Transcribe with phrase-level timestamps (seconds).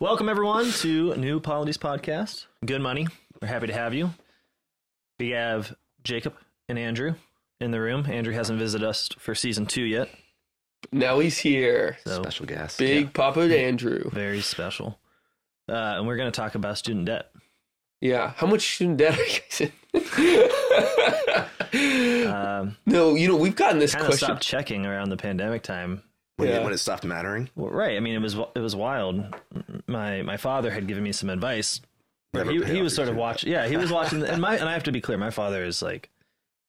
[0.00, 2.46] Welcome everyone to New Polity's Podcast.
[2.64, 3.08] Good money.
[3.42, 4.10] We're happy to have you.
[5.18, 5.74] We have
[6.04, 6.34] Jacob
[6.68, 7.14] and Andrew
[7.60, 8.06] in the room.
[8.08, 10.08] Andrew hasn't visited us for season two yet.
[10.92, 11.98] Now he's here.
[12.04, 12.78] So Special guest.
[12.78, 14.08] Big Papa Andrew.
[14.10, 15.00] very special.
[15.68, 17.30] Uh, and we're going to talk about student debt.
[18.00, 18.32] Yeah.
[18.36, 19.72] How much student debt are you guys in?
[22.28, 24.26] Um, no, you know, we've gotten this kind of question.
[24.26, 26.02] stopped checking around the pandemic time.
[26.38, 26.56] When, Yeah.
[26.60, 27.50] it, when it stopped mattering.
[27.56, 27.96] Well, right.
[27.96, 29.22] I mean, it was it was wild.
[29.86, 31.80] My my father had given me some advice.
[32.32, 33.50] He he was sort of watching.
[33.52, 34.22] Yeah, he was watching.
[34.24, 35.18] And my and I have to be clear.
[35.18, 36.10] My father is like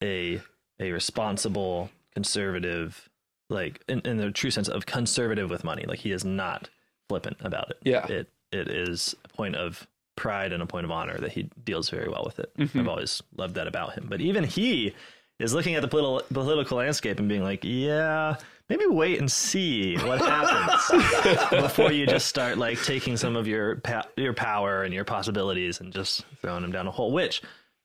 [0.03, 0.41] a
[0.79, 3.09] a responsible conservative,
[3.49, 5.85] like in, in the true sense of conservative with money.
[5.87, 6.69] Like he is not
[7.07, 7.77] flippant about it.
[7.83, 8.05] Yeah.
[8.07, 11.89] It it is a point of pride and a point of honor that he deals
[11.89, 12.51] very well with it.
[12.57, 12.79] Mhm.
[12.79, 14.07] I've always loved that about him.
[14.09, 14.93] But even he
[15.39, 18.35] is looking at the political political landscape and being like, yeah,
[18.69, 23.77] maybe wait and see what happens before you just start like taking some of your
[23.77, 27.11] pa- your power and your possibilities and just throwing them down a hole.
[27.11, 27.41] Which,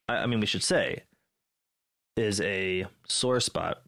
[0.07, 1.03] I, I mean, we should say
[2.15, 3.81] is a sore spot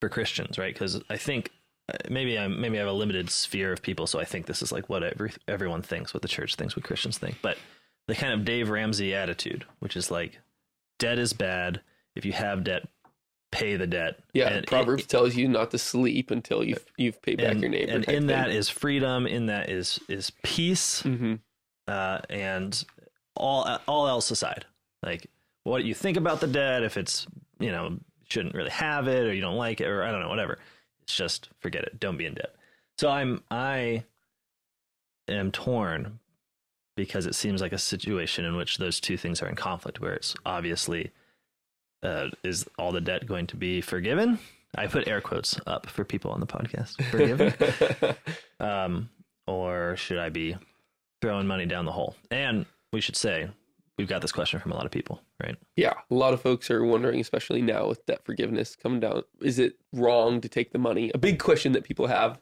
[0.00, 0.72] for Christians, right?
[0.72, 1.50] Because I think
[1.92, 4.62] uh, maybe I'm maybe I have a limited sphere of people, so I think this
[4.62, 7.38] is like what every, everyone thinks, what the church thinks, what Christians think.
[7.42, 7.58] But
[8.08, 10.38] the kind of Dave Ramsey attitude, which is like
[10.98, 11.80] debt is bad.
[12.14, 12.88] If you have debt,
[13.52, 14.20] pay the debt.
[14.32, 14.48] yeah.
[14.48, 17.92] And Proverbs it- tells you not to sleep until you've you've paid back your neighbor.
[17.92, 19.26] and in that is freedom.
[19.26, 21.34] In that is is peace, hmm
[21.88, 22.84] uh, and
[23.36, 24.66] all all else aside,
[25.02, 25.26] like
[25.64, 27.26] what you think about the debt, if it's
[27.58, 27.98] you know
[28.28, 30.58] shouldn't really have it or you don't like it or I don't know whatever,
[31.02, 31.98] it's just forget it.
[31.98, 32.54] Don't be in debt.
[32.98, 34.04] So I'm I
[35.28, 36.20] am torn
[36.96, 40.12] because it seems like a situation in which those two things are in conflict, where
[40.14, 41.10] it's obviously
[42.02, 44.38] uh, is all the debt going to be forgiven?
[44.76, 47.02] I put air quotes up for people on the podcast.
[47.10, 48.16] Forgiven
[48.60, 49.10] um,
[49.46, 50.56] or should I be
[51.20, 52.14] throwing money down the hole?
[52.30, 53.48] And we should say
[53.98, 55.56] we've got this question from a lot of people, right?
[55.76, 55.94] yeah.
[56.10, 59.74] A lot of folks are wondering, especially now with debt forgiveness coming down, is it
[59.92, 61.10] wrong to take the money?
[61.14, 62.38] A big question that people have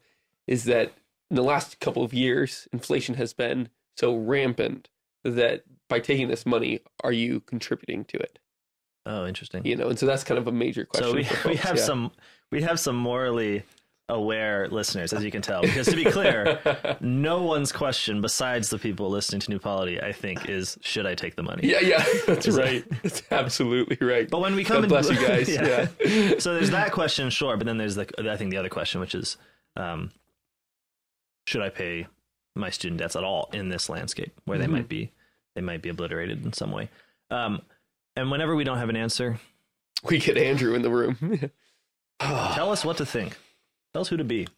[0.46, 0.92] is that
[1.30, 4.88] in the last couple of years, inflation has been so rampant
[5.24, 8.38] that by taking this money, are you contributing to it?
[9.08, 9.64] Oh, interesting.
[9.66, 11.10] You know, and so that's kind of a major question.
[11.10, 11.82] so we, for we folks, have yeah.
[11.84, 12.12] some
[12.52, 13.62] we have some morally
[14.10, 15.60] aware listeners, as you can tell.
[15.62, 16.60] Because to be clear,
[17.00, 21.14] no one's question besides the people listening to New Polity, I think, is should I
[21.14, 21.68] take the money?
[21.68, 22.84] Yeah, yeah, that's Is that- right.
[23.02, 24.28] That's absolutely right.
[24.30, 25.48] But when we come God bless in, you guys.
[25.48, 26.38] yeah.
[26.38, 29.14] so there's that question, sure, but then there's the I think the other question, which
[29.14, 29.36] is,
[29.76, 30.10] um,
[31.46, 32.06] should I pay
[32.54, 34.70] my student debts at all in this landscape where they Mhm.
[34.70, 35.12] might be
[35.54, 36.88] they might be obliterated in some way?
[37.30, 37.62] Um,
[38.18, 39.38] and whenever we don't have an answer,
[40.04, 41.50] We get Andrew in the room.
[42.20, 43.36] tell us what to think.
[43.92, 44.48] Tell us who to be.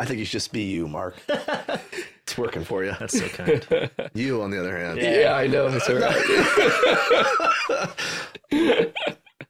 [0.00, 1.16] I think you should just be you, Mark.
[1.28, 2.94] it's working for you.
[2.98, 3.90] That's so kind.
[4.14, 5.68] You, on the other hand, yeah, I know.
[5.68, 6.14] That's all right.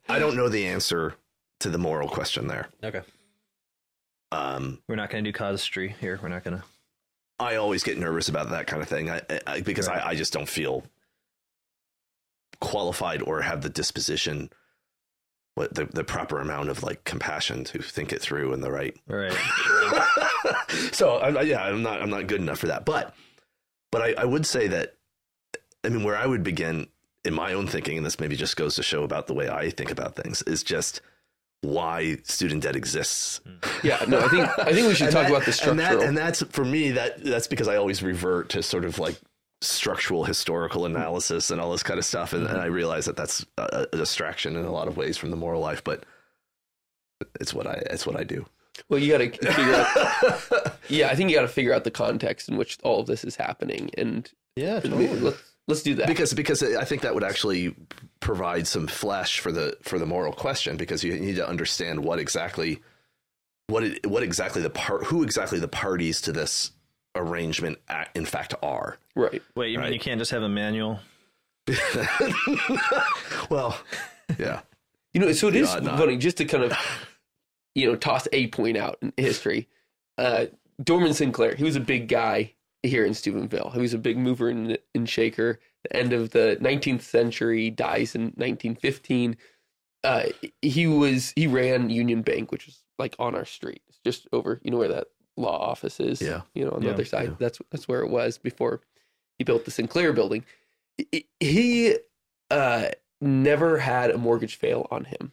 [0.08, 1.14] I don't know the answer
[1.60, 2.68] to the moral question there.
[2.82, 3.02] okay,
[4.32, 6.18] Um, we're not going to do casuistry here.
[6.22, 6.64] We're not going to.
[7.38, 10.02] I always get nervous about that kind of thing I, I, because Right.
[10.02, 10.82] I, I just don't feel
[12.60, 14.50] qualified or have the disposition,
[15.54, 18.96] what the, the proper amount of like compassion to think it through in the right
[19.06, 19.32] Right.
[20.92, 22.84] so I'm, yeah, I'm not I'm not good enough for that.
[22.84, 23.14] But
[23.90, 24.94] but I, I would say that
[25.84, 26.88] I mean where I would begin
[27.24, 29.70] in my own thinking, and this maybe just goes to show about the way I
[29.70, 31.00] think about things, is just
[31.62, 33.40] why student debt exists.
[33.44, 33.86] Hmm.
[33.86, 35.98] yeah, no, I think I think we should talk that- about the and structural.
[36.00, 39.16] that, and that's for me that that's because I always revert to sort of like
[39.60, 40.94] structural historical hmm.
[40.96, 42.74] analysis and all this kind of stuff, and, and I mm-hmm.
[42.74, 45.82] realize that that's a, a distraction in a lot of ways from the moral life,
[45.82, 46.04] but
[47.40, 48.46] it's what I it's what I do.
[48.88, 50.78] well, you got to figure out.
[50.88, 53.24] Yeah, I think you got to figure out the context in which all of this
[53.24, 54.80] is happening, and Yeah.
[54.84, 56.06] let's let's do that.
[56.06, 57.74] because because I think that would actually
[58.20, 62.18] provide some flesh for the for the moral question because you need to understand what
[62.18, 62.80] exactly
[63.66, 66.72] what it, what exactly the part who exactly the parties to this
[67.18, 67.78] arrangement
[68.14, 68.96] in fact are.
[69.14, 69.42] right.
[69.54, 71.00] Wait, you mean you can't just have a manual?
[73.50, 73.78] well,
[74.38, 74.60] yeah.
[75.12, 75.96] You know, so it is Yeah, no.
[75.96, 76.72] funny just to kind of,
[77.74, 79.68] you know, toss a point out in history.
[80.16, 80.46] Uh,
[80.82, 83.70] Dohrman Sinclair, he was a big guy here in Steubenville.
[83.70, 85.58] He was a big mover and, and shaker.
[85.84, 89.36] The end of the 19th century, dies in 1915.
[90.04, 90.24] Uh,
[90.62, 94.60] he was he ran Union Bank, which was like on our street, it's just over.
[94.62, 95.08] You know where that
[95.38, 96.20] law offices.
[96.20, 96.42] Yeah.
[96.54, 97.28] You know, on the Yeah, other side.
[97.30, 97.36] yeah.
[97.38, 98.80] That's that's where it was before
[99.38, 100.44] he built the Sinclair building.
[101.40, 101.96] He-
[102.50, 102.88] uh,
[103.20, 105.32] never had a mortgage fail on him,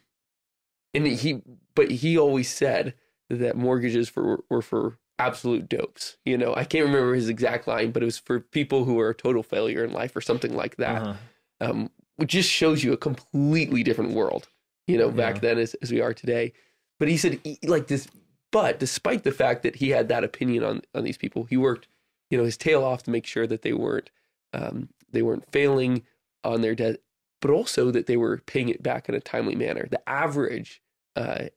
[0.93, 1.41] and he
[1.75, 2.93] but he always said
[3.29, 6.17] that mortgages for were for absolute dopes.
[6.25, 9.09] You know, I can't remember his exact line, but it was for people who are
[9.11, 11.01] a total failure in life or something like that.
[11.01, 11.13] Uh-huh.
[11.61, 14.49] Um, which just shows you a completely different world,
[14.87, 15.41] you know, back Yeah.
[15.41, 16.51] then as, as we are today.
[16.99, 18.07] But he said, like this,
[18.55, 21.89] but despite the fact that he had that opinion on on these people, he worked,
[22.29, 24.11] you know, his tail off to make sure that they weren't
[24.53, 26.03] um, they weren't failing
[26.41, 27.01] on their debt,
[27.41, 29.89] but also that they were paying it back in a timely manner.
[29.91, 30.81] The average
[31.17, 31.47] uh,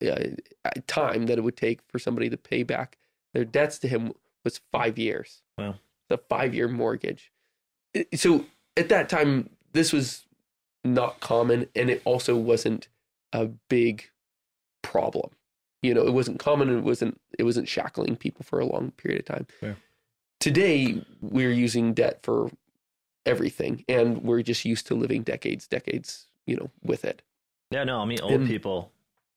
[0.00, 0.30] uh,
[0.86, 2.96] time that it would take for somebody to pay back
[3.34, 5.42] their debts to him was five years.
[5.58, 5.74] Wow.
[6.08, 7.32] The five year mortgage.
[8.14, 8.46] So
[8.78, 10.24] at that time, this was
[10.84, 12.88] not common, and it also wasn't
[13.30, 14.08] a big
[14.80, 15.32] problem.
[15.82, 18.90] You know, it wasn't common, and it wasn't it wasn't shackling people for a long
[18.92, 19.46] period of time.
[19.62, 19.74] Yeah.
[20.38, 22.50] Today, we're using debt for
[23.26, 27.22] everything, and we're just used to living decades, decades, you know, with it.
[27.70, 28.92] Yeah, no, I mean old And- people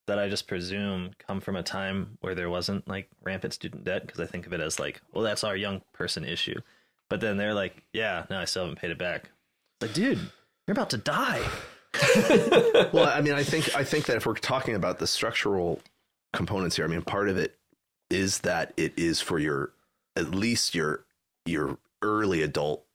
[0.05, 4.05] that I just presume come from a time where there wasn't like rampant student debt
[4.05, 6.59] because I think of it as like, well, that's our young person issue.
[7.09, 9.29] But then they're like, yeah, no, I still haven't paid it back.
[9.79, 10.19] Like, dude,
[10.67, 11.41] you're about to die.
[12.91, 15.79] well, I mean, I think I think that if we're talking about the structural
[16.33, 17.57] components here, I mean, part of it
[18.09, 19.71] is that it is for your
[20.15, 21.05] at least your
[21.45, 22.85] your early adult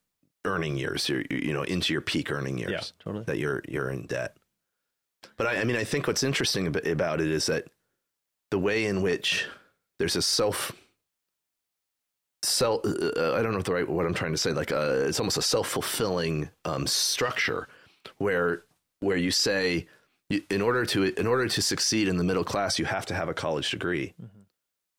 [0.44, 3.25] earning years, your you know into your peak earning years Yeah, totally.
[3.25, 4.37] that you're you're in debt.
[5.37, 7.64] But I, I mean, I think what's interesting about it is that
[8.50, 9.46] the way in which
[9.99, 10.73] there's a self
[12.43, 15.05] self uh, I don't know what the right what I'm trying to say like uh,
[15.06, 17.69] it's almost a self fulfilling um, structure
[18.19, 18.62] where
[19.00, 19.87] where you say
[20.30, 23.28] in order to in order to succeed in the middle class you have to have
[23.28, 24.44] a college degree Mhm.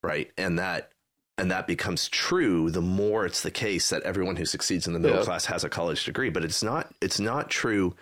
[0.01, 0.91] right and that
[1.37, 4.99] and that becomes true the more it's the case that everyone who succeeds in the
[4.99, 5.23] middle Yeah.
[5.25, 7.95] class has a college degree but it's not it's not true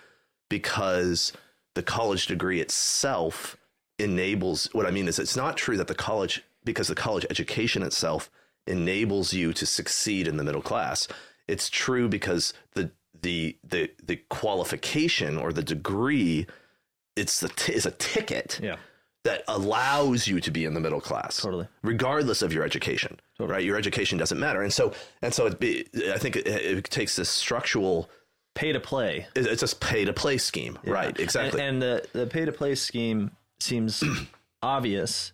[0.50, 1.34] because
[1.76, 3.58] the college degree itself
[4.00, 7.84] enables what i mean is it's not true that the college because the college education
[7.84, 8.30] itself
[8.68, 11.08] enables you to succeed in the middle class
[11.48, 12.92] it's true because the
[13.22, 16.46] the the the qualification or the degree
[17.18, 18.78] it's the t- is a ticket Yeah,
[19.24, 21.68] that allows you to be in the middle class totally.
[21.84, 23.54] regardless of your education Totally.
[23.56, 26.84] right your education doesn't matter and so and so it be, i think it, it
[26.86, 28.10] takes this structural
[28.56, 29.28] Pay to play.
[29.36, 30.94] it's just pay to play scheme Yeah.
[30.94, 34.04] right exactly And, and the, the pay to play scheme seems
[34.64, 35.34] obvious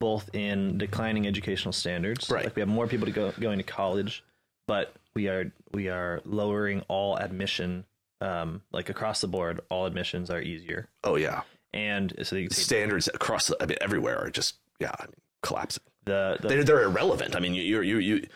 [0.00, 2.28] both in declining educational standards.
[2.28, 2.44] Right.
[2.44, 4.22] Like we have more people to go going to college,
[4.66, 7.84] but we are we are lowering all admission
[8.24, 10.88] um, like across the board, all admissions are easier.
[11.04, 11.42] oh yeah
[11.72, 15.82] And so you standards across the, I mean, everywhere are just yeah I mean, collapsing
[16.06, 18.26] the, the they're, they're irrelevant i mean you you you, you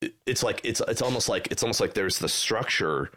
[0.00, 3.10] it- it's like it's it's almost like it's almost like there's the structure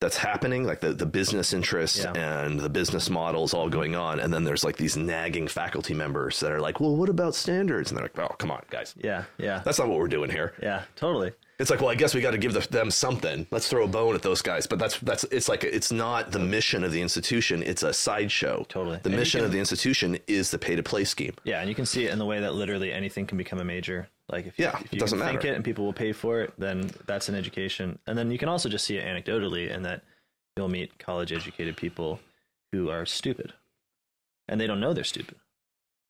[0.00, 2.12] that's happening like the, the business interests Yeah.
[2.44, 6.38] and the business models all going on and then there's like these nagging faculty members
[6.40, 9.24] that are like well what about standards and they're like oh come on guys yeah,
[9.38, 9.60] yeah.
[9.64, 11.32] that's not what we're doing here Yeah, totally.
[11.58, 13.88] It's like well i guess we got to give the, them something let's throw a
[13.88, 17.00] bone at those guys but that's that's it's like it's not the mission of the
[17.00, 18.98] institution it's a sideshow Totally.
[19.02, 21.68] the And mission can- of the institution is the pay to play scheme Yeah, and
[21.68, 24.08] you can see it in the way that literally anything can become a major.
[24.30, 25.52] Like if you, Yeah, if it you doesn't can think matter.
[25.52, 27.98] it and people will pay for it, then that's an education.
[28.06, 30.02] And then you can also just see it anecdotally in that
[30.56, 32.20] you'll meet college educated people
[32.72, 33.54] who are stupid,
[34.48, 35.36] and they don't know they're stupid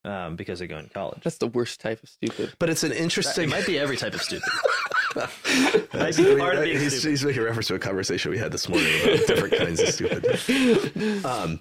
[0.04, 1.20] um, because they're going to college.
[1.22, 2.54] That's the worst type of stupid.
[2.58, 3.44] but it's an interesting.
[3.44, 4.48] It interesting might be every type of stupid.
[5.16, 7.10] Might be part of being he's, stupid.
[7.10, 11.24] he's making reference to a conversation we had this morning about different kinds of stupid.
[11.24, 11.60] Um,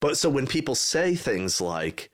[0.00, 2.10] but so when people say things like,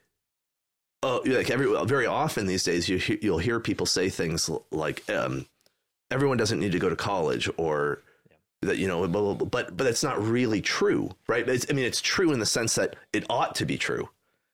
[1.02, 5.46] "Oh, like every very often these days, you you'll hear people say things like, um,
[6.10, 8.02] "Everyone doesn't need to go to college," or
[8.62, 11.48] that you know, blah, blah, blah, but but it's not really true, right?
[11.48, 14.08] It's, I mean, it's true in the sense that it ought to be true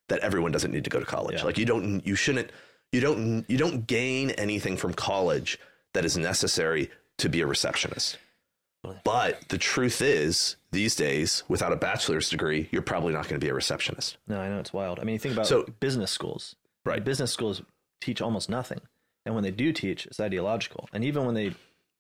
[0.09, 1.39] that everyone doesn't need to go to college.
[1.39, 1.45] Yeah.
[1.45, 2.51] Like you don't, you shouldn't,
[2.95, 5.59] you don't, you don't gain anything from college
[5.93, 8.19] that is necessary to be a receptionist.
[9.03, 13.45] But the truth is, these days, without a bachelor's degree, you're probably not going to
[13.45, 14.19] be a receptionist.
[14.29, 15.01] No, I know it's wild.
[15.01, 16.55] I mean, you think about So- business schools.
[16.85, 17.03] Right.
[17.03, 17.63] Business schools
[18.03, 18.81] teach almost nothing,
[19.25, 20.87] and when they do teach, it's ideological.
[20.93, 21.55] And even when they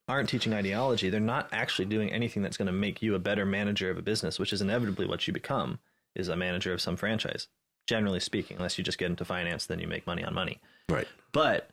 [0.08, 3.46] aren't teaching ideology, they're not actually doing anything that's going to make you a better
[3.46, 5.78] manager of a business, which is inevitably what you become
[6.14, 7.48] is a manager of some franchise.
[7.86, 10.60] Generally speaking, unless you just get into finance, then you make money on money.
[10.88, 11.08] Right.
[11.32, 11.68] But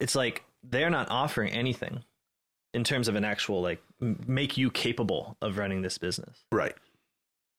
[0.00, 2.02] it's like they're not offering anything
[2.74, 6.74] in terms of an actual like make you capable of running this business, Right.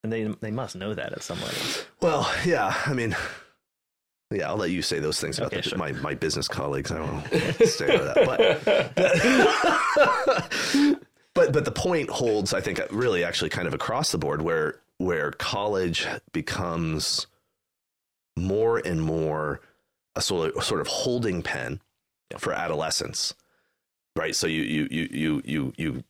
[0.04, 1.62] and they they must know that at some level.
[2.02, 2.76] Well, yeah.
[2.86, 3.16] I mean,
[4.32, 5.78] yeah, I'll let you say those things about Okay, the, sure.
[5.78, 6.92] my, my business colleagues.
[6.92, 8.92] I don't want to stay out of that.
[8.96, 11.00] But,
[11.36, 14.80] but but the point holds, I think, really actually kind of across the board where
[14.98, 17.28] where college becomes
[18.38, 19.62] more and more
[20.16, 21.82] a sort of, a sort of holding pen
[22.38, 23.34] for adolescents,
[24.16, 24.36] right?
[24.36, 26.04] So you you you you you you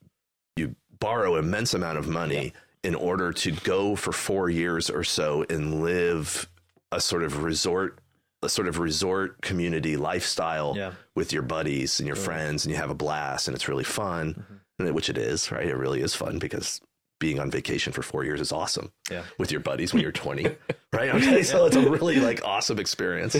[0.56, 5.46] you borrow immense amount of money in order to go for four years or so
[5.50, 6.48] and live
[6.92, 8.00] a sort of resort
[8.42, 10.92] a sort of resort community lifestyle Yeah.
[11.16, 14.34] with your buddies and your friends and you have a blast and it's really fun
[14.34, 14.54] Mm-hmm.
[14.80, 16.82] and it- which it is right it really is fun because
[17.24, 19.24] being on vacation for four years is awesome Yeah.
[19.40, 20.44] with your buddies when you're 20
[20.94, 21.10] right?
[21.16, 23.36] Okay so it's a really like awesome experience.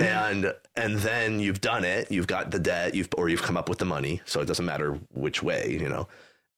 [0.00, 3.68] And and then you've done it you've got the debt you've or you've come up
[3.68, 6.06] with the money so it doesn't matter which way you know.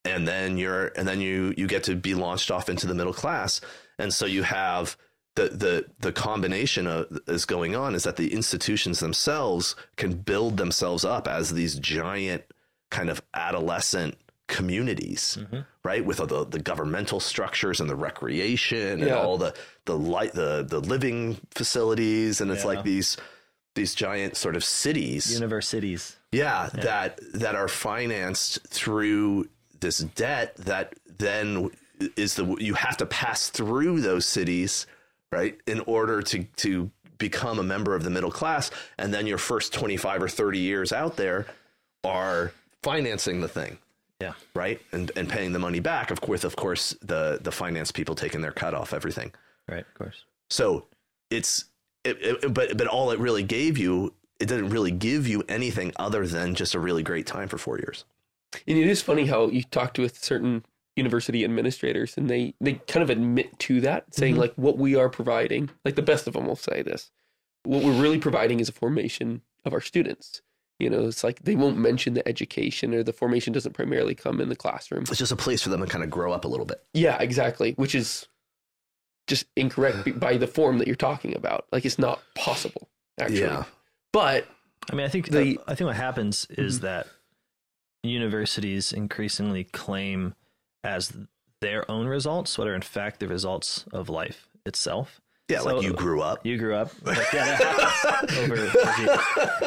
[0.04, 3.12] And then you're and then you you get to be launched off into the middle
[3.14, 3.60] class.
[3.98, 4.96] And so you have
[5.36, 10.58] the the the combination of is going on is that the institutions themselves can build
[10.58, 12.42] themselves up as these giant
[12.90, 14.16] kind of adolescent
[14.50, 15.60] communities mm-hmm.
[15.82, 19.54] right with all the the governmental structures and the recreation and all the
[19.86, 22.40] the light the the living facilities.
[22.40, 22.72] And it's Yeah.
[22.72, 23.16] like these
[23.74, 25.32] these giant sort of cities.
[25.32, 26.16] Universities.
[26.32, 29.48] yeah, that that are financed through
[29.80, 31.70] this debt that then
[32.16, 34.86] is the you have to pass through those cities,
[35.32, 38.70] right, in order to to become a member of the middle class.
[38.98, 41.46] And then your first 25 or 30 years out there
[42.02, 42.52] are
[42.82, 43.78] financing the thing
[44.20, 44.34] Yeah.
[44.54, 48.14] right and and paying the money back of course of course the the finance people
[48.14, 49.32] taking their cut off everything
[49.68, 49.80] Right.
[49.86, 50.24] Of course.
[50.50, 50.86] so
[51.30, 51.64] it's
[52.04, 55.92] it, it, but but all it really gave you it didn't really give you anything
[55.96, 58.04] other than just a really great time for four years.
[58.66, 60.64] And it is funny how you talk to with certain
[60.96, 64.38] university administrators and they they kind of admit to that, saying Mhm.
[64.38, 67.10] like what we are providing, like the best of them will say this.
[67.64, 70.40] What we're really providing is a formation of our students.
[70.80, 74.40] You know, it's like they won't mention the education or the formation doesn't primarily come
[74.40, 75.02] in the classroom.
[75.02, 76.82] It's just a place for them to kind of grow up a little bit.
[76.94, 77.72] Yeah, exactly.
[77.74, 78.26] Which is
[79.26, 81.66] just incorrect by the form that you're talking about.
[81.70, 82.88] Like it's not possible,
[83.20, 83.40] actually.
[83.40, 83.64] Yeah.
[84.12, 84.46] But
[84.90, 86.82] I mean, I think The- I think what happens is Mhm.
[86.82, 87.06] that
[88.02, 90.34] universities increasingly claim
[90.82, 91.12] as
[91.60, 95.20] their own results what are in fact the results of life itself.
[95.50, 96.44] Yeah, So- like you grew up.
[96.46, 97.58] You grew up, like, yeah,
[98.38, 99.20] over, over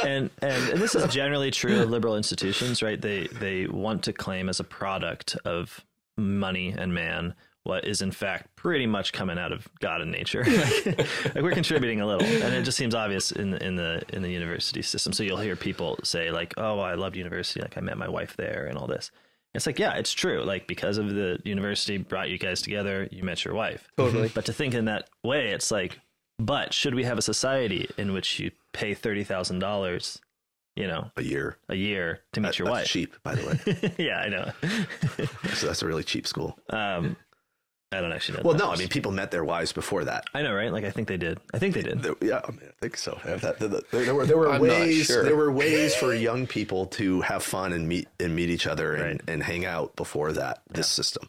[0.07, 2.99] and, and and this is generally true of liberal institutions, right?
[3.01, 5.83] They they want to claim as a product of
[6.17, 10.43] money and man what is in fact pretty much coming out of God and nature.
[10.45, 10.85] like,
[11.35, 14.21] like we're contributing a little, and it just seems obvious in the, in the in
[14.21, 15.13] the university system.
[15.13, 17.61] So you'll hear people say like, "Oh, I loved university.
[17.61, 19.11] Like I met my wife there, and all this."
[19.55, 20.43] It's like, yeah, it's true.
[20.43, 23.87] Like because of the university brought you guys together, you met your wife.
[23.97, 24.29] totally.
[24.33, 25.99] But to think in that way, it's like,
[26.39, 30.19] but should we have a society in which you pay thirty thousand dollars,
[30.75, 31.57] you know, A year.
[31.69, 32.87] a year to meet That- your that's wife?
[32.87, 33.93] cheap, by the way.
[34.03, 34.51] yeah, I know.
[35.53, 36.57] so that's a really cheap school.
[36.71, 37.15] um,
[37.93, 38.43] I don't actually know.
[38.45, 40.25] Well, the no, I mean, people met their wives before that.
[40.33, 40.71] I know, right?
[40.71, 41.39] Like, I think they did.
[41.53, 42.01] I think they did.
[42.03, 43.19] There- yeah, I, mean, I think so.
[43.25, 45.23] Yeah, that- that- that- there, there were there were ways sure.
[45.23, 48.93] there were ways for young people to have fun and meet and meet each other
[48.95, 49.21] and, Right.
[49.27, 51.27] and hang out before that this system,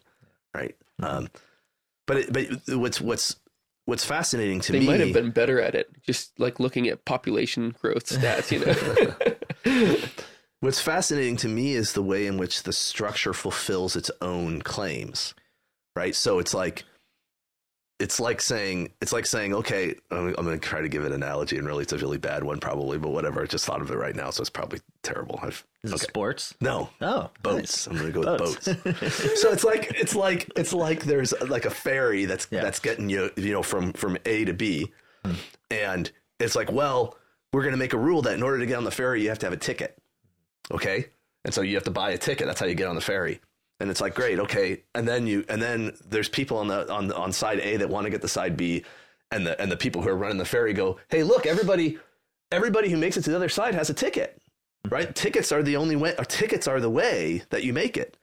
[0.53, 0.75] right?
[1.01, 1.17] Mm-hmm.
[1.17, 1.29] Um,
[2.07, 3.35] but it, but what's what's
[3.85, 7.05] what's fascinating to they me might have been better at it, just like looking at
[7.05, 9.95] population growth stats, you know.
[10.61, 15.35] What's fascinating to me is the way in which the structure fulfills its own claims,
[15.95, 16.15] right?
[16.15, 16.83] So it's like,
[17.97, 21.13] it's like saying, it's like saying, okay, I'm, I'm going to try to give an
[21.13, 23.41] analogy, and really, it's a really bad one, probably, but whatever.
[23.41, 25.39] I just thought of it right now, so it's probably terrible.
[25.41, 26.03] I've, Is it okay.
[26.03, 26.53] sports?
[26.59, 27.87] No, Oh, boats.
[27.87, 28.65] I'm going to go with boats.
[29.41, 32.63] so it's like it's like it's like there's like a ferry that's Yeah.
[32.63, 34.91] that's getting you you know from from A to B,
[35.23, 35.33] hmm.
[35.71, 37.17] and it's like well
[37.53, 39.29] we're going to make a rule that in order to get on the ferry you
[39.29, 39.97] have to have a ticket,
[40.69, 41.05] okay?
[41.45, 42.47] And so you have to buy a ticket.
[42.47, 43.39] That's how you get on the ferry.
[43.79, 44.83] And it's like great, okay.
[44.93, 48.05] And then you and then there's people on the on on side A that want
[48.05, 48.83] to get the side B,
[49.31, 51.99] and the and the people who are running the ferry go, hey, look, everybody,
[52.51, 54.41] everybody who makes it to the other side has a ticket
[54.89, 55.13] right?
[55.15, 58.17] Tickets are the only way, or tickets are the way that you make it.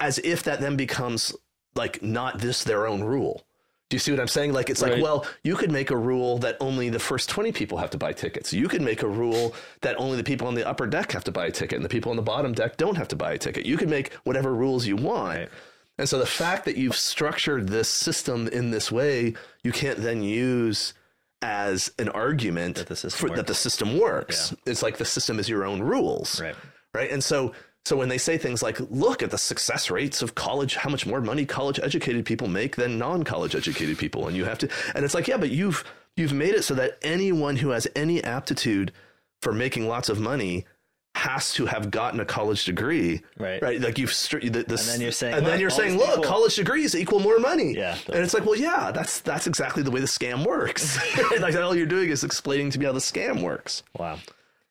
[0.00, 1.34] As if that then becomes
[1.74, 3.44] like not this their own rule.
[3.90, 4.52] Do you see what I'm saying?
[4.52, 4.94] Like it's Right.
[4.94, 7.98] like, well, you could make a rule that only the first 20 people have to
[7.98, 8.52] buy tickets.
[8.52, 11.32] You could make a rule that only the people on the upper deck have to
[11.32, 13.38] buy a ticket and the people on the bottom deck don't have to buy a
[13.38, 13.64] ticket.
[13.64, 15.38] You could make whatever rules you want.
[15.38, 15.48] Right.
[15.96, 20.22] And so the fact that you've structured this system in this way, you can't then
[20.22, 20.92] use
[21.40, 23.48] as an argument That the system for- that works.
[23.48, 24.54] the system works.
[24.66, 26.54] It's like the system is your own rules right.
[26.94, 27.10] right?
[27.10, 27.52] And so
[27.84, 31.06] so when they say things like, look at the success rates of college, how much
[31.06, 35.04] more money college educated people make than non-college educated people, and you have to, and
[35.04, 35.84] it's like, yeah, but you've
[36.16, 38.92] you've made it so that anyone who has any aptitude
[39.40, 40.66] for making lots of money
[41.14, 43.60] has to have gotten a college degree, Right.
[43.62, 46.08] Right, like you've str- the, And then you're saying, and then look, you're saying, look,
[46.10, 47.74] people- college degrees equal more money.
[47.74, 47.96] Yeah.
[48.06, 50.98] and it's like, well, yeah, that's that's exactly the way the scam works.
[51.40, 54.18] like all you're doing is explaining to me how the scam works, Wow.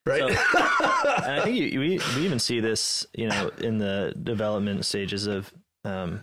[0.07, 0.19] Right?
[0.21, 0.59] So-
[1.23, 5.27] and I think you, we we even see this, you know, in the development stages
[5.27, 5.51] of
[5.85, 6.21] um,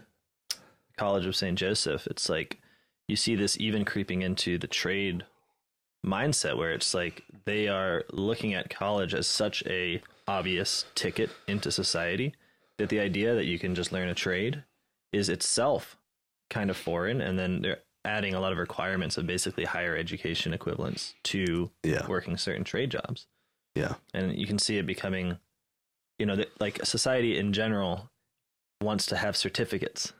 [0.96, 1.58] College of St.
[1.58, 2.06] Joseph.
[2.06, 2.58] It's like
[3.08, 5.24] you see this even creeping into the trade
[6.06, 11.70] mindset, where it's like they are looking at college as such a obvious ticket into
[11.70, 12.34] society
[12.78, 14.64] that the idea that you can just learn a trade
[15.12, 15.96] is itself
[16.50, 20.52] kind of foreign, and then they're adding a lot of requirements of basically higher education
[20.52, 22.06] equivalents to Yeah.
[22.06, 23.26] working certain trade jobs
[23.74, 25.38] yeah, and you can see it becoming
[26.18, 28.10] you know that like society in general
[28.80, 30.12] wants to have certificates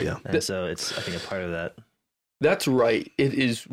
[0.00, 0.18] Yeah.
[0.24, 1.74] and so it's i think a part of that
[2.40, 3.10] That's right.
[3.18, 3.66] It is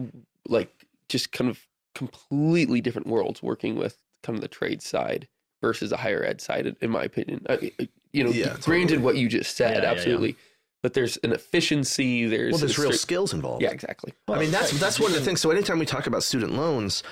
[0.47, 0.71] like
[1.09, 1.59] just kind of
[1.95, 5.27] completely different worlds working with kind of the trade side
[5.61, 7.45] versus a higher ed side, in- in my opinion.
[7.49, 7.71] I mean,
[8.13, 8.97] you know, Yeah, granted totally.
[9.03, 9.91] what you just said, Yeah, yeah, yeah.
[9.91, 10.35] absolutely.
[10.83, 12.25] But there's an efficiency.
[12.27, 13.61] There's well, there's real cer- skills involved.
[13.63, 14.13] Yeah, exactly.
[14.27, 15.41] I mean, that's that's one of the things.
[15.41, 17.03] So anytime we talk about student loans,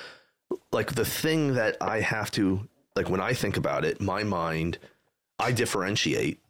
[0.72, 4.78] like the thing that I have to like when I think about it, my mind,
[5.38, 6.40] I differentiate,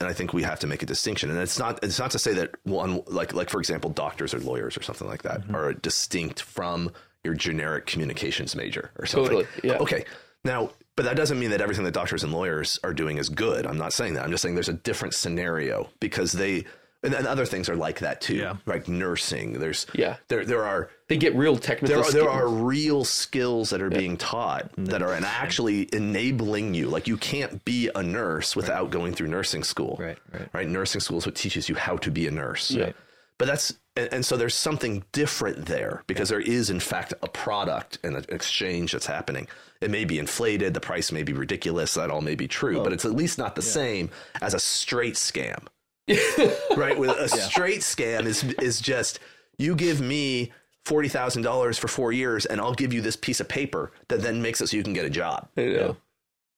[0.00, 1.30] and I think we have to make a distinction.
[1.30, 4.40] And it's not it's not to say that one like like for example, doctors or
[4.40, 5.56] lawyers or something like that mm-hmm.
[5.56, 6.90] are distinct from
[7.24, 9.38] your generic communications major or something.
[9.38, 9.78] Totally, yeah.
[9.78, 10.04] Okay.
[10.44, 13.66] Now, but that doesn't mean that everything that doctors and lawyers are doing is good.
[13.66, 14.24] I'm not saying that.
[14.24, 16.64] I'm just saying there's a different scenario because they
[17.02, 18.36] and, and other things are like that too.
[18.36, 18.56] Yeah.
[18.66, 19.54] Like nursing.
[19.60, 20.16] There's Yeah.
[20.28, 22.02] there there are They get real technical.
[22.02, 26.88] there are, there are real skills that are being taught that are actually enabling you.
[26.88, 29.96] Like you can't be a nurse without going through nursing school.
[30.00, 30.48] Right, right.
[30.52, 30.68] Right.
[30.68, 32.72] Nursing school is what teaches you how to be a nurse.
[32.72, 32.90] Yeah.
[33.38, 37.28] But that's and, and so there's something different there because there is in fact a
[37.28, 39.46] product and an exchange that's happening.
[39.80, 42.90] It may be inflated, the price may be ridiculous, that all may be true, but
[42.90, 42.94] oh.
[42.94, 44.10] it's at least not the same
[44.40, 45.66] as a straight scam.
[46.76, 46.98] right?
[46.98, 49.20] With a straight scam is is just
[49.58, 50.52] you give me
[50.86, 54.22] forty thousand dollars for four years, and I'll give you this piece of paper that
[54.22, 55.48] then makes it so you can get a job.
[55.56, 55.96] Know.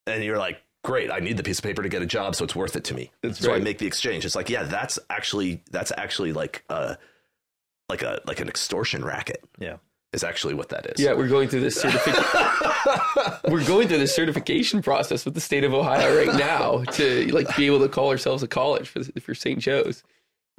[0.05, 2.45] And you're like, great, I need the piece of paper to get a job, so
[2.45, 3.11] it's worth it to me.
[3.21, 4.25] That's so I make the exchange.
[4.25, 6.97] It's like, yeah, that's actually that's actually like a
[7.89, 9.77] like a like an extortion racket yeah
[10.13, 10.99] is actually what that is.
[10.99, 12.23] Yeah, we're going through this certification.
[13.47, 17.55] we're going through this certification process with the state of Ohio right now to like
[17.55, 19.59] be able to call ourselves a college for for St.
[19.59, 20.03] Joe's,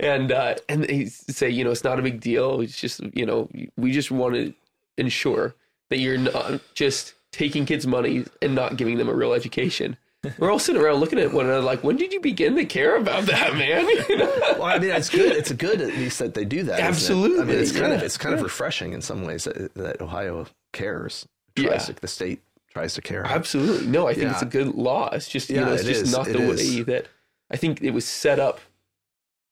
[0.00, 2.60] and uh, and they say you know it's not a big deal.
[2.60, 4.52] It's just you know we just want to
[4.98, 5.54] ensure
[5.90, 9.96] that you're not just taking kids' money and not giving them a real education.
[10.38, 12.96] We're all sitting around looking at one another like, when did you begin to care
[12.96, 13.86] about that, man?
[14.08, 14.30] You know?
[14.58, 15.32] well, I mean, it's good.
[15.34, 16.74] It's good at least that they do that.
[16.74, 16.88] isn't it?
[16.88, 20.02] Absolutely, I mean, it's kind of it's kind of refreshing in some ways that, that
[20.02, 21.26] Ohio cares.
[21.56, 21.94] Tries Yeah.
[21.94, 23.24] to, the state tries to care.
[23.26, 23.86] Absolutely.
[23.86, 25.08] No, I think it's a good law.
[25.12, 26.12] It's just, you Yeah, know, it's it just is.
[26.12, 27.06] not It the way that
[27.50, 28.60] I think it was set up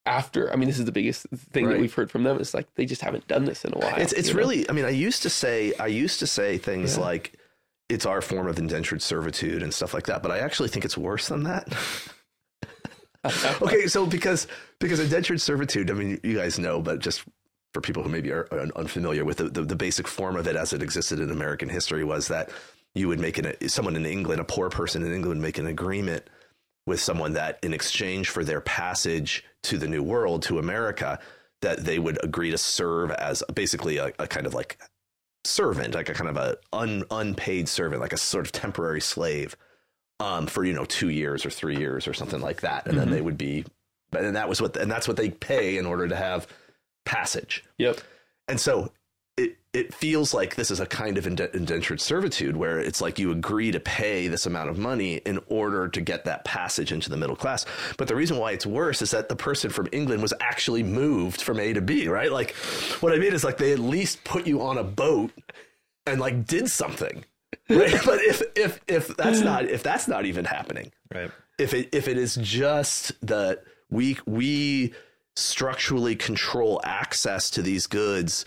[0.09, 0.53] after.
[0.53, 1.73] I mean, this is the biggest thing Right.
[1.75, 2.39] that we've heard from them.
[2.41, 3.95] It's like they just haven't done this in a while.
[3.97, 4.39] It's it's you know?
[4.41, 4.69] really.
[4.69, 7.05] I mean, I used to say I used to say things Yeah.
[7.05, 7.35] like
[7.89, 10.23] it's our form of indentured servitude and stuff like that.
[10.23, 11.73] But I actually think it's worse than that.
[13.63, 14.47] okay, so because
[14.79, 17.25] because indentured servitude, I mean, you guys know, but just
[17.75, 20.73] for people who maybe are unfamiliar with the, the, the basic form of it as
[20.73, 22.51] it existed in American history was that
[22.95, 26.25] you would make an someone in England, a poor person in England, make an agreement
[26.89, 31.19] with someone that in exchange for their passage to the New World to America,
[31.61, 34.79] that they would agree to serve as basically a, a kind of like
[35.45, 39.57] servant, like a kind of a un, unpaid servant, like a sort of temporary slave,
[40.21, 43.11] um, for you know two years or three years or something like that, and then
[43.11, 43.65] they would be,
[44.17, 46.49] and that was what, and that's what they pay in order to have
[47.05, 47.65] passage.
[47.79, 48.01] Yep.
[48.49, 48.91] And so
[49.79, 53.71] it feels like this is a kind of indentured servitude where it's like you agree
[53.71, 57.37] to pay this amount of money in order to get that passage into the middle
[57.37, 57.65] class.
[57.97, 61.41] But the reason why it's worse is that the person from England was actually moved
[61.41, 62.33] from A to B, right?
[62.33, 62.55] Like
[63.01, 65.31] what I mean is like they at least put you on a boat
[66.07, 67.25] and like did something.
[67.71, 68.01] Right?
[68.05, 72.09] but if if if that's not if that's not even happening, right if it if
[72.09, 74.95] it is just that we we
[75.37, 78.45] structurally control access to these goods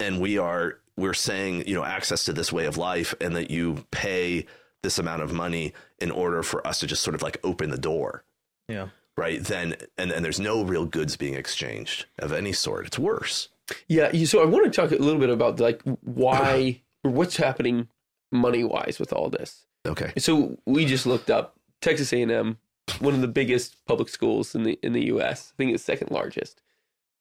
[0.00, 3.50] and we are we're saying you know access to this way of life and that
[3.50, 4.46] you pay
[4.82, 7.78] this amount of money in order for us to just sort of like open the
[7.78, 8.24] door
[8.68, 12.98] yeah right then and, and there's no real goods being exchanged of any sort it's
[12.98, 13.48] worse
[13.88, 14.10] Yeah.
[14.12, 17.88] you- So I want to talk a little bit about like why or what's happening
[18.32, 19.66] money wise with all this.
[19.86, 22.58] okay So we just looked up Texas A&M,
[23.00, 25.52] one of the biggest public schools in the in the U.S.
[25.52, 26.62] I think it's second largest.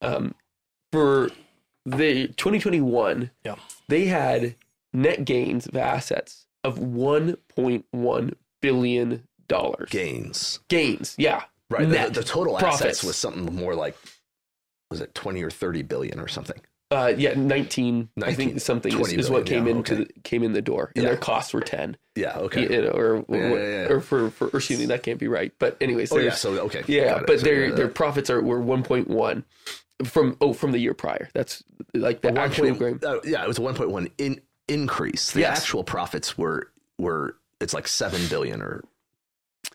[0.02, 0.34] Um,
[0.92, 1.30] for
[1.86, 3.56] the 2021, Yeah.
[3.88, 4.56] they had
[4.94, 9.90] net gains of assets of 1.1 billion dollars.
[9.90, 10.60] Gains.
[10.70, 11.44] Gains, yeah.
[11.70, 11.88] Right.
[11.88, 12.82] The- The, total profits.
[12.82, 13.96] assets was something more like,
[14.90, 16.60] was it 20 or 30 billion or something?
[16.92, 20.04] Uh, yeah, 19, I think something is, 20 is what came yeah, into okay.
[20.04, 21.10] the, came in the door, and Yeah.
[21.10, 21.98] their costs were 10.
[22.16, 22.38] Yeah.
[22.38, 22.62] Okay.
[22.62, 25.52] You know, or Yeah, or for for or excuse me, that can't be right.
[25.58, 26.32] But anyways, Oh, yeah.
[26.32, 26.84] So, okay.
[26.88, 29.44] Yeah, but So, their their profits are were 1.1
[30.04, 31.30] from oh from the year prior.
[31.34, 35.32] That's like the One actual point- uh, yeah, it was a 1.1 in, increase.
[35.32, 35.60] The Yes.
[35.60, 38.84] actual profits were were it's like 7 billion or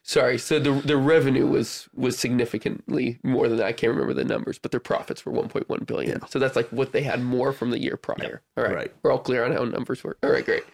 [0.02, 3.66] Sorry, so the the revenue was was significantly more than that.
[3.66, 6.20] I can't remember the numbers, but their profits were 1.1 billion.
[6.28, 8.42] So that's like what they had more from the year prior.
[8.56, 8.94] All right, Right.
[9.02, 10.18] we're all clear on how numbers work.
[10.22, 10.64] All right, great.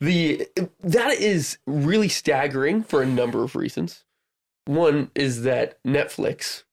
[0.00, 0.46] The
[0.80, 4.04] that is really staggering for a number of reasons.
[4.64, 6.64] One is that Netflix,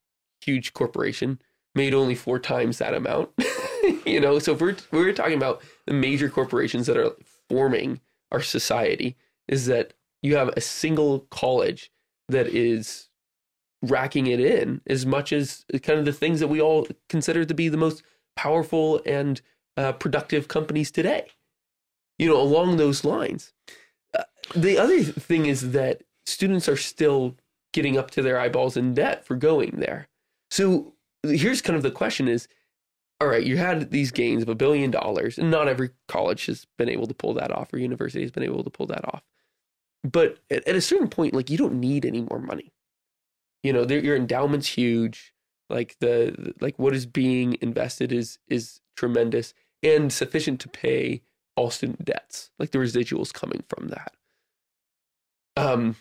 [0.42, 1.42] huge corporation,
[1.80, 3.30] made only four times that amount.
[4.06, 7.14] you know, so if we're we're talking about the major corporations that are
[7.48, 8.02] forming
[8.34, 9.16] our society,
[9.48, 11.90] is that you have a single college
[12.28, 13.08] that is
[13.82, 17.54] racking it in as much as kind of the things that we all consider to
[17.54, 18.04] be the most
[18.36, 19.42] powerful and
[19.78, 21.28] uh, productive companies today.
[22.18, 23.54] You know, along those lines.
[24.18, 27.38] Uh, the other thing is that students are still
[27.72, 30.10] getting up to their eyeballs in debt for going there.
[30.52, 32.48] So here's kind of the question is
[33.22, 36.66] all right, you had these gains of a billion dollars, and not every college has
[36.78, 39.24] been able to pull that off, or university has been able to pull that off.
[40.04, 42.72] But at, at a certain point, like you don't need any more money.
[43.62, 45.34] You know, your endowment's huge.
[45.70, 49.54] Like the like what is being invested is is tremendous
[49.84, 51.22] and sufficient to pay
[51.58, 52.52] all student debts.
[52.58, 54.14] Like the residuals coming from that.
[55.58, 55.98] Um.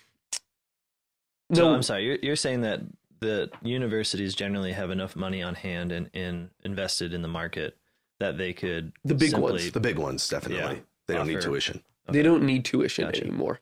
[1.52, 2.04] So No, I'm sorry.
[2.04, 2.81] You're, you're saying that
[3.20, 7.76] the universities generally have enough money on hand and, and invested in the market
[8.20, 9.72] that they could The big simply, ones.
[9.72, 10.76] the big ones definitely.
[10.76, 10.81] Yeah.
[11.07, 11.83] They don't need Offer- tuition.
[12.11, 13.22] They don't need tuition Gotcha.
[13.24, 13.61] anymore.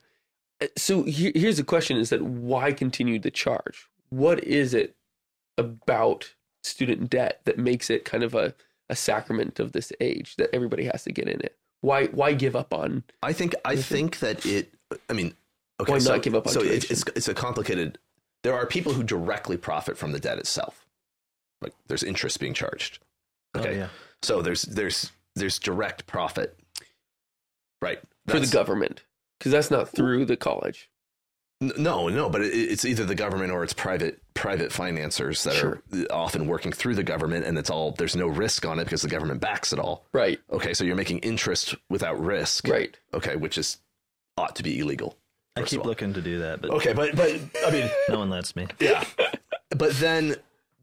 [0.61, 3.87] Uh, So here, here's the question: Is that why continue the charge?
[4.09, 4.95] What is it
[5.57, 8.53] about student debt that makes it kind of a,
[8.89, 11.57] a sacrament of this age that everybody has to get in it?
[11.81, 13.03] Why why give up on?
[13.21, 14.73] I think I think that it.
[15.09, 15.33] I mean,
[15.79, 15.91] okay.
[15.93, 16.91] Why so, not give up on so it's, tuition?
[17.09, 17.99] it's it's a complicated.
[18.43, 20.85] There are people who directly profit from the debt itself.
[21.61, 22.99] Like there's interest being charged.
[23.55, 23.77] Oh, Okay.
[23.77, 23.89] yeah.
[24.21, 26.57] So there's there's there's direct profit.
[27.81, 27.99] Right.
[28.27, 29.03] for the government
[29.37, 30.89] because that's not through the college.
[31.61, 35.81] No, no, but it's either the government or it's private private financiers that Sure.
[35.93, 39.01] are often working through the government, and it's all there's no risk on it because
[39.01, 40.05] the government backs it all.
[40.13, 42.67] Right, Okay, so you're making interest without risk.
[42.67, 42.95] right.
[43.13, 43.77] Okay, which is
[44.37, 45.17] ought to be illegal.
[45.57, 47.29] I keep looking to do that, but Okay, but but
[47.65, 48.67] I mean, no one lets me.
[48.79, 49.03] yeah.
[49.75, 50.35] But then,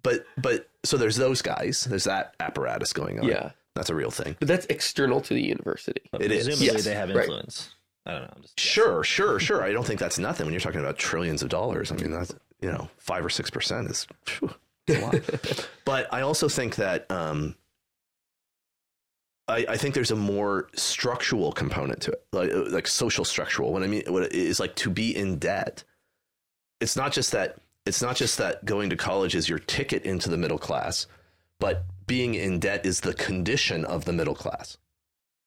[0.02, 1.84] but but so there's those guys.
[1.84, 3.26] There's that apparatus going on.
[3.26, 4.36] Yeah, that's a real thing.
[4.38, 6.02] but that's external to the university.
[6.10, 6.44] But It is.
[6.46, 7.18] presumably Yes, they have right.
[7.24, 7.70] influence.
[8.06, 8.32] I don't know.
[8.36, 9.62] I'm just Sure, sure, sure.
[9.64, 11.90] I don't think that's nothing when you're talking about trillions of dollars.
[11.90, 14.50] I mean, that's you know five or six percent is phew,
[14.86, 15.68] it's a lot.
[15.86, 17.54] but I also think that um,
[19.46, 23.72] I, I think there's a more structural component to it, like uh, like social structural.
[23.72, 25.84] What I mean, is like to be in debt.
[26.80, 27.56] It's not just that.
[27.86, 31.06] It's not just that going to college is your ticket into the middle class,
[31.60, 34.78] but being in debt is the condition of the middle class.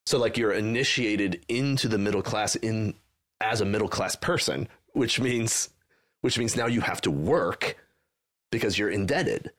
[0.05, 2.93] So like you're initiated into the middle class in
[3.41, 5.69] as a middle class person, which means
[6.21, 7.75] which means now you have to work
[8.51, 9.51] because you're indebted.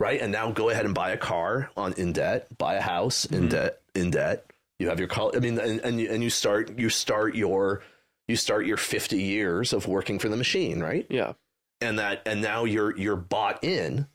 [0.00, 0.20] Right?
[0.20, 3.44] And now go ahead and buy a car on in debt, buy a house in
[3.44, 3.50] Mhm.
[3.50, 4.50] debt in debt.
[4.78, 7.82] You have your college I mean and, and you and you start you start your
[8.28, 11.04] you start your 50 years of working for the machine, right?
[11.10, 11.32] Yeah,
[11.80, 14.06] and that and now you're you're bought in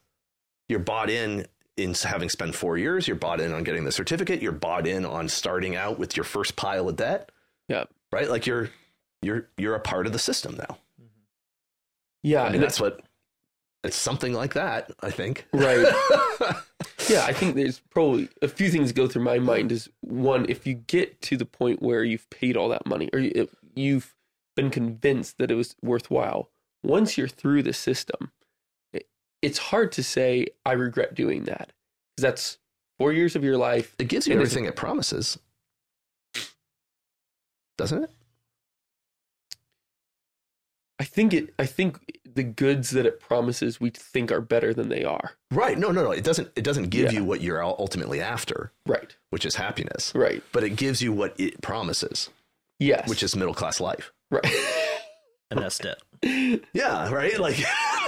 [0.69, 4.41] you're bought in in having spent four years you're bought in on getting the certificate
[4.43, 7.31] you're bought in on starting out with your first pile of debt
[7.67, 7.85] Yeah.
[8.11, 8.69] right like you're
[9.23, 10.77] you're you're a part of the system now
[12.21, 13.01] yeah, i mean and that's what
[13.83, 15.85] it's something like that i think Right.
[17.09, 19.73] Yeah, I think there's probably a few things go through my mind.
[19.73, 23.19] Is one, if you get to the point where you've paid all that money, or
[23.19, 24.15] you- you've
[24.55, 26.49] been convinced that it was worthwhile,
[26.81, 28.31] once you're through the system,
[29.41, 31.73] it's hard to say I regret doing that
[32.15, 32.57] because that's
[32.97, 33.95] four years of your life.
[33.99, 35.37] it gives you everything it promises
[37.77, 38.11] doesn't it
[40.99, 41.53] I think it.
[41.59, 41.99] I think
[42.35, 45.31] the goods that it promises we think are better than they are.
[45.51, 47.19] right no no no it doesn't it doesn't give Yeah.
[47.19, 49.15] you what you're ultimately after Right.
[49.29, 50.41] which is happiness Right.
[50.51, 52.29] but it gives you what it promises
[52.79, 53.07] Yes.
[53.07, 54.45] which is middle class life right.
[55.51, 55.97] and that's debt.
[56.73, 57.37] Yeah, right.
[57.39, 57.57] Like,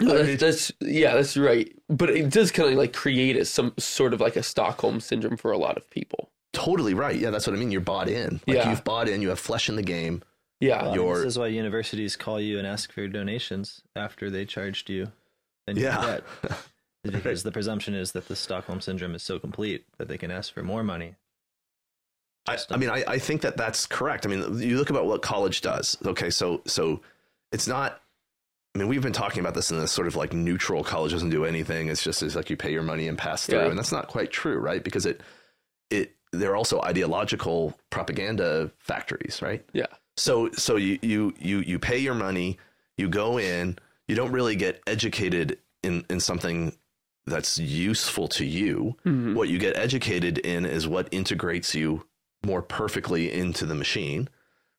[0.00, 1.74] No, that's, that's yeah, that's right.
[1.88, 5.36] But it does kind of like create a, some sort of like a Stockholm syndrome
[5.36, 6.30] for a lot of people.
[6.52, 7.16] totally right.
[7.16, 7.70] Yeah, that's what I mean.
[7.70, 8.40] You're bought in.
[8.46, 8.70] Like Yeah.
[8.70, 9.20] you've bought in.
[9.22, 10.22] You have flesh in the game.
[10.60, 10.82] Yeah.
[10.84, 14.88] Well, your- this is why universities call you and ask for donations after they charged
[14.90, 15.12] you.
[15.66, 16.00] Then you Yeah.
[16.00, 16.58] forget.
[17.04, 20.32] Is because the presumption is that the Stockholm syndrome is so complete that they can
[20.32, 21.14] ask for more money.
[22.48, 24.26] I, I mean, I, I think that that's correct.
[24.26, 25.96] I mean, you look about what college does.
[26.04, 27.00] Okay, so so
[27.52, 28.00] it's not.
[28.74, 30.82] I mean, we've been talking about this in this sort of like neutral.
[30.84, 31.88] College doesn't do anything.
[31.88, 33.66] It's just it's like you pay your money and pass through, Yeah.
[33.68, 34.82] and that's not quite true, right?
[34.82, 35.20] Because it
[35.90, 39.64] it they're also ideological propaganda factories, right?
[39.72, 39.86] Yeah.
[40.16, 42.58] So so you you you you pay your money,
[42.96, 46.74] you go in, you don't really get educated in in something
[47.26, 48.96] that's useful to you.
[49.04, 49.34] Mhm.
[49.34, 52.06] What you get educated in is what integrates you
[52.44, 54.28] more perfectly into the machine.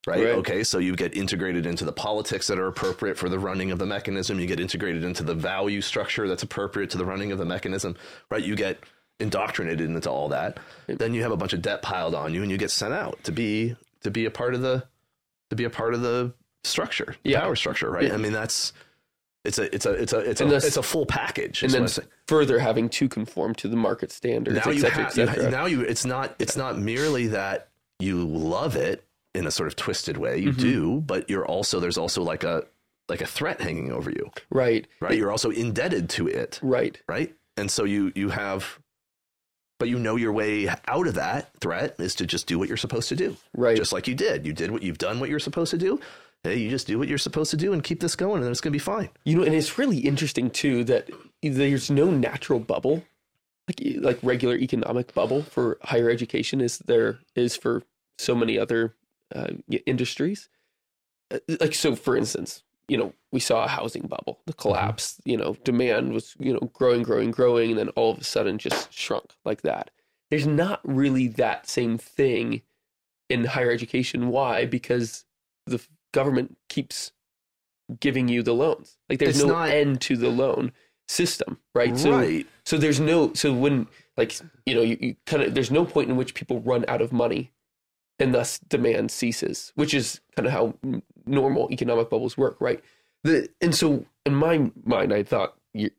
[0.07, 0.23] Right?
[0.23, 0.35] Right.
[0.35, 0.63] Okay.
[0.63, 3.85] So you get integrated into the politics that are appropriate for the running of the
[3.85, 4.39] mechanism.
[4.39, 7.97] You get integrated into the value structure that's appropriate to the running of the mechanism.
[8.31, 8.41] Right?
[8.41, 8.79] You get
[9.19, 10.59] indoctrinated into all that.
[10.87, 13.21] Then you have a bunch of debt piled on you, and you get sent out
[13.25, 14.85] to be to be a part of the
[15.49, 16.33] to be a part of the
[16.63, 17.41] structure, the Yeah.
[17.41, 17.89] power structure.
[17.89, 18.07] Right?
[18.07, 18.13] Yeah.
[18.13, 18.73] I mean, that's
[19.45, 21.63] it's a it's a it's a it's And a this- it's a full package.
[21.63, 24.79] and then what I'm saying further having to conform to the market standards, now you
[24.81, 25.49] cetera, et cetera.
[25.49, 29.75] now you it's not it's not merely that you love it in a sort of
[29.75, 30.57] twisted way you Mhm.
[30.59, 32.63] do but you're also there's also like a
[33.07, 37.33] like a threat hanging over you right, right you're also indebted to it right, right
[37.55, 38.79] and so you you have
[39.79, 42.77] but you know your way out of that threat is to just do what you're
[42.77, 43.77] supposed to do right.
[43.77, 45.99] just like you did you did what you've done what you're supposed to do
[46.43, 48.61] hey you just do what you're supposed to do and keep this going and it's
[48.61, 51.09] going to be fine You know, and it's really interesting too that
[51.41, 53.03] there's no natural bubble,
[53.67, 57.83] like like regular economic bubble for higher education is there is for
[58.17, 58.95] so many other
[59.35, 59.47] uh,
[59.85, 60.49] industries.
[61.31, 64.61] Uh, Like so, for instance, you know, we saw a housing bubble, the mm-hmm.
[64.61, 65.19] collapse.
[65.25, 68.57] You know, demand was you know growing, growing, growing, and then all of a sudden
[68.57, 69.91] just shrunk like that.
[70.29, 72.61] There's not really that same thing
[73.29, 74.29] in higher education.
[74.29, 74.65] Why?
[74.65, 75.25] Because
[75.65, 75.81] the
[76.13, 77.11] government keeps
[77.99, 78.97] giving you the loans.
[79.09, 80.71] Like there's It's no not- end to the loan
[81.07, 81.97] system, right?
[81.97, 85.71] So right so there's no so when like you know you, you kind of there's
[85.71, 87.51] no point in which people run out of money
[88.19, 90.73] and thus demand ceases, which is kind of how
[91.27, 92.83] normal economic bubbles work, right?
[93.23, 95.55] The and so in my mind, I thought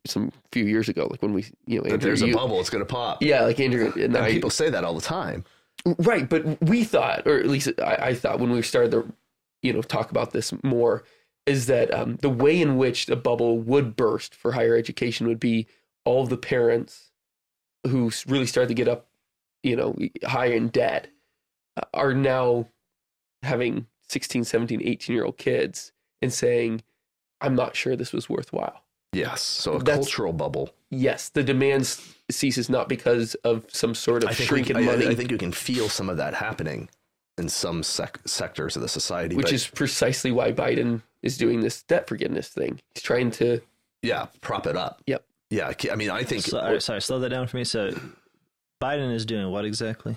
[0.07, 2.71] some few years ago, like when we you know Andrew, there's a you- bubble it's
[2.71, 5.45] going to pop yeah, like Andrew and, and I, people say that all the time
[5.87, 9.13] Right, but we thought, or at least I, I thought when we started to,
[9.63, 11.05] you know, talk about this more,
[11.47, 15.41] is that um, the way in which the bubble would burst for higher education would
[15.41, 15.67] be
[16.05, 17.11] all the parents
[17.87, 19.07] who really started to get up,
[19.63, 21.09] you know, high in debt
[21.77, 22.69] uh, are now
[23.43, 25.93] having 16, 17, 18 year old kids
[26.23, 26.83] and saying,
[27.41, 28.83] I'm not sure this was worthwhile.
[29.13, 31.85] yes so a That's- cultural bubble Yes, the demand
[32.31, 35.07] ceases not because of some sort of I think, shrink we, in I- money.
[35.07, 36.89] I, think you can feel some of that happening
[37.37, 39.37] in some sec- sectors of the society.
[39.37, 42.81] which but is precisely why Biden is doing this debt forgiveness thing.
[42.95, 43.61] He's trying to
[44.03, 45.03] yeah, prop it up.
[45.07, 45.25] Yep.
[45.51, 47.65] Yeah, I mean, I think So, sorry, slow that down for me.
[47.65, 47.91] So,
[48.81, 50.17] Biden is doing what exactly?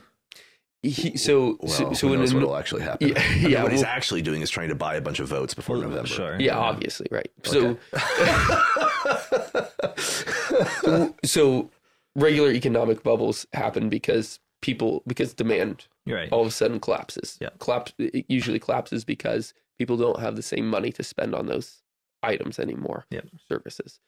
[0.84, 3.10] He, so well, so, so who knows a- what will actually happen.
[3.10, 5.28] Yeah, I mean, yeah, what he's actually doing is trying to buy a bunch of
[5.28, 6.08] votes before Well, November.
[6.08, 6.40] Sure.
[6.40, 7.30] yeah, obviously, right.
[7.44, 9.68] So Okay.
[9.98, 11.70] so, so
[12.16, 16.30] regular economic bubbles happen because people because demand right.
[16.32, 17.38] all of a sudden collapses.
[17.42, 17.50] Yeah.
[17.60, 21.82] Collapse it usually collapses because people don't have the same money to spend on those
[22.24, 23.06] items anymore.
[23.12, 23.28] Yep.
[23.50, 24.00] Services.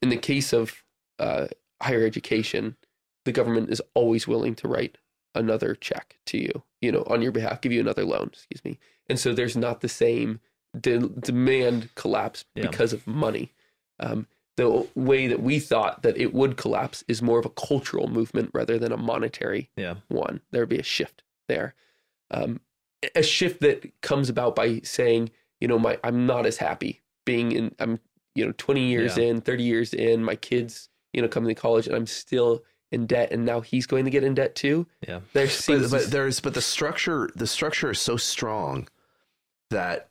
[0.00, 0.82] In the case of
[1.18, 1.46] uh,
[1.80, 2.76] higher education,
[3.24, 4.98] the government is always willing to write
[5.34, 8.78] another check to you, you know, on your behalf, give you another loan, excuse me.
[9.08, 10.40] And so there's not the same
[10.78, 12.62] de- demand collapse Yeah.
[12.68, 13.52] because of money.
[14.00, 18.08] Um, the way that we thought that it would collapse is more of a cultural
[18.08, 19.96] movement rather than a monetary Yeah.
[20.08, 20.40] one.
[20.50, 21.74] There would be a shift there,
[22.30, 22.60] um,
[23.14, 27.52] a shift that comes about by saying, you know, my I'm not as happy being
[27.52, 27.74] in.
[27.78, 27.98] I'm
[28.34, 29.24] you know 20 years Yeah.
[29.24, 30.22] in, 30 years in.
[30.24, 32.62] My kids, you know, coming to college, and I'm still
[32.92, 34.86] in debt, and now he's going to get in debt too.
[35.06, 35.20] Yeah.
[35.32, 38.88] There but, but there's but the structure the structure is so strong
[39.70, 40.08] that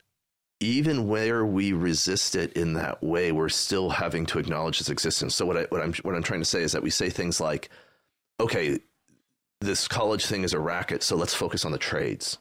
[0.59, 5.35] even where we resist it in that way, we're still having to acknowledge its existence.
[5.35, 7.39] So what I what I'm what I'm trying to say is that we say things
[7.39, 7.69] like,
[8.39, 8.79] okay,
[9.59, 12.37] this college thing is a racket, so let's focus on the trades.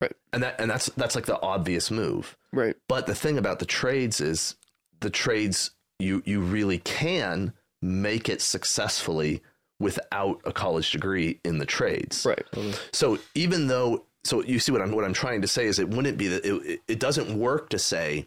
[0.00, 0.12] Right.
[0.32, 2.36] And that and that's that's like the obvious move.
[2.52, 4.56] right, But the thing about the trades is
[5.00, 9.42] the trades you you really can make it successfully
[9.78, 12.24] without a college degree in the trades.
[12.24, 12.72] right, mm-hmm.
[12.92, 15.88] So even though so you see what I'm what I'm trying to say is it
[15.88, 18.26] wouldn't be that it, it, doesn't work to say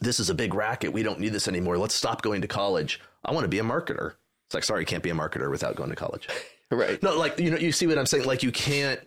[0.00, 3.00] this is a big racket we don't need this anymore let's stop going to college
[3.24, 4.14] I want to be a marketer
[4.46, 6.28] It's like, sorry, you can't be a marketer without going to college.
[6.70, 7.02] Right.
[7.02, 8.26] No, like you know, you see what I'm saying?
[8.26, 9.00] Like you can't.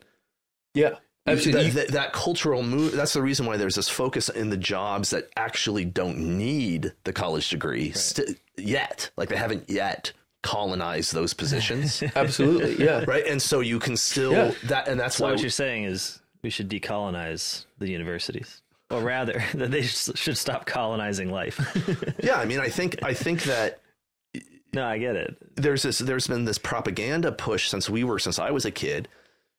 [0.73, 0.95] Yeah.
[1.27, 1.69] Absolutely.
[1.69, 2.93] That, that, that cultural move.
[2.93, 7.13] That's the reason why there's this focus in the jobs that actually don't need the
[7.13, 9.11] college degree st- yet.
[9.15, 10.11] Like they haven't yet
[10.43, 12.83] colonized those positions, Absolutely.
[12.83, 13.03] Yeah.
[13.07, 13.25] right?
[13.27, 14.51] And so you can still Yeah.
[14.65, 19.01] that, and that's So why what you're saying is we should decolonize the universities, or
[19.01, 21.59] rather, that they should stop colonizing life.
[22.23, 22.35] yeah.
[22.39, 23.79] I mean, I think I think that
[24.73, 25.35] no, I get it.
[25.55, 29.07] there's this there's been this propaganda push since we were since I was a kid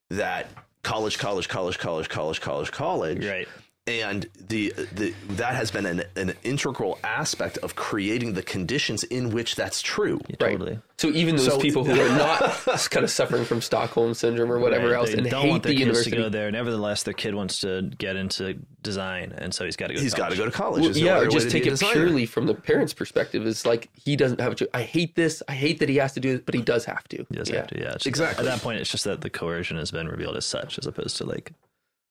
[0.09, 0.47] that
[0.83, 3.47] college college college college college college college Right.
[3.85, 9.31] And the the that has been an, an integral aspect of creating the conditions in
[9.31, 10.51] which that's true Yeah, Right.
[10.53, 10.79] Totally.
[10.97, 12.39] So even those So- people who are not
[12.91, 14.95] kind of suffering from Stockholm syndrome or whatever Right.
[14.95, 16.11] else They and don't hate want their the kids university.
[16.11, 16.49] to go there.
[16.49, 19.99] Nevertheless, their kid wants to get into design, and so he's got to go.
[19.99, 22.53] he's got to go to college Well, yeah, or just take it purely from the
[22.53, 23.45] parent's perspective.
[23.45, 24.69] Is like he doesn't have to.
[24.73, 25.43] I hate this.
[25.49, 27.25] I hate that he has to do it, but he does have to.
[27.29, 27.57] He does yeah.
[27.57, 27.79] have to.
[27.79, 28.45] Yeah, just- Exactly.
[28.47, 31.17] At that point, it's just that the coercion has been revealed as such, as opposed
[31.17, 31.51] to like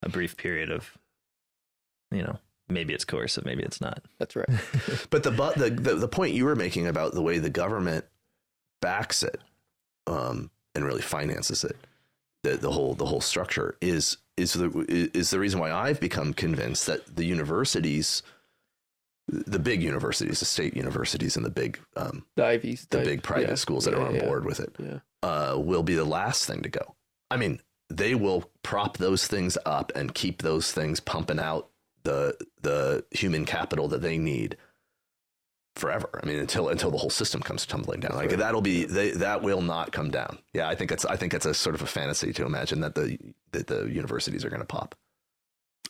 [0.03, 0.99] a brief period of,
[2.13, 4.03] you know, maybe it's coercive, maybe it's not.
[4.19, 4.49] That's right.
[5.11, 8.05] But the, but the the the point you were making about the way the government
[8.81, 9.41] backs it,
[10.07, 11.77] um, and really finances it,
[12.43, 14.71] the the whole the whole structure is is the
[15.15, 18.23] is the reason why I've become convinced that the universities,
[19.29, 23.51] the big universities, the state universities, and the big um, The Ivies, the big private
[23.51, 24.99] yeah, schools that yeah, are on yeah, board with it, Yeah.
[25.23, 26.95] uh, will be the last thing to go.
[27.31, 31.69] I mean, they will prop those things up and keep those things pumping out
[32.05, 34.57] the the human capital that they need
[35.77, 36.21] forever.
[36.23, 38.15] I mean, until until the whole system comes tumbling down.
[38.15, 38.39] Like right.
[38.39, 40.39] that'll be they, that will not come down.
[40.53, 42.95] Yeah, I think it's I think it's a sort of a fantasy to imagine that
[42.95, 43.19] the
[43.53, 44.95] that the universities are going to pop.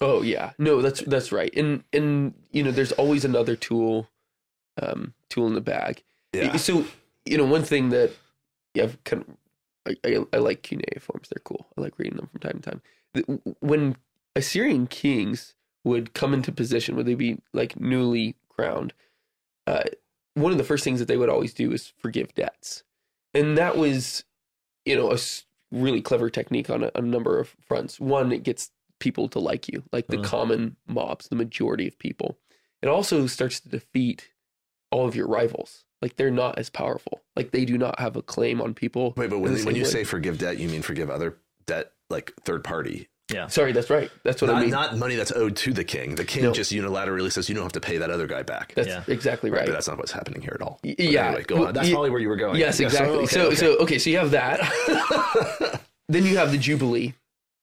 [0.00, 1.52] Oh yeah, no, that's that's right.
[1.56, 4.08] And and you know, there's always another tool,
[4.80, 6.02] um, tool in the bag.
[6.32, 6.84] Yeah, So
[7.24, 8.12] you know, one thing that
[8.74, 9.36] yeah, I've kind of
[9.86, 11.28] I, I, I like cuneiforms.
[11.28, 11.66] They're cool.
[11.76, 13.54] I like reading them from time to time.
[13.60, 13.96] When
[14.34, 18.92] Assyrian kings would come into position, would they be like newly crowned?
[19.66, 19.82] Uh,
[20.34, 22.82] one of the first things that they would always do is forgive debts,
[23.34, 24.24] and that was,
[24.84, 25.18] you know, a
[25.70, 28.00] really clever technique on a, a number of fronts.
[28.00, 30.24] One, it gets people to like you, like the Mhm.
[30.24, 32.38] common mobs, the majority of people.
[32.82, 34.30] It also starts to defeat
[34.90, 35.84] all of your rivals.
[36.00, 37.22] Like they're not as powerful.
[37.36, 39.14] Like they do not have a claim on people.
[39.16, 39.88] Wait, but when the when you way.
[39.88, 43.46] say forgive debt, you mean forgive other debt, like third party, Yeah.
[43.48, 44.10] sorry, that's right.
[44.24, 44.70] That's what not, I mean.
[44.70, 46.14] not money that's owed to the king.
[46.16, 46.52] The king No.
[46.52, 48.72] just unilaterally says you don't have to pay that other guy back.
[48.74, 49.02] that's Yeah.
[49.08, 49.66] exactly Right, right.
[49.66, 50.78] but that's not what's happening here at all.
[50.84, 51.26] Y- But yeah.
[51.28, 51.74] anyway, go Well, on.
[51.74, 52.56] That's y- probably where you were going.
[52.58, 53.16] Yes, Yeah, so- exactly.
[53.18, 53.54] okay, So, okay.
[53.56, 54.60] so okay, so you have that.
[56.08, 57.14] then you have the Jubilee,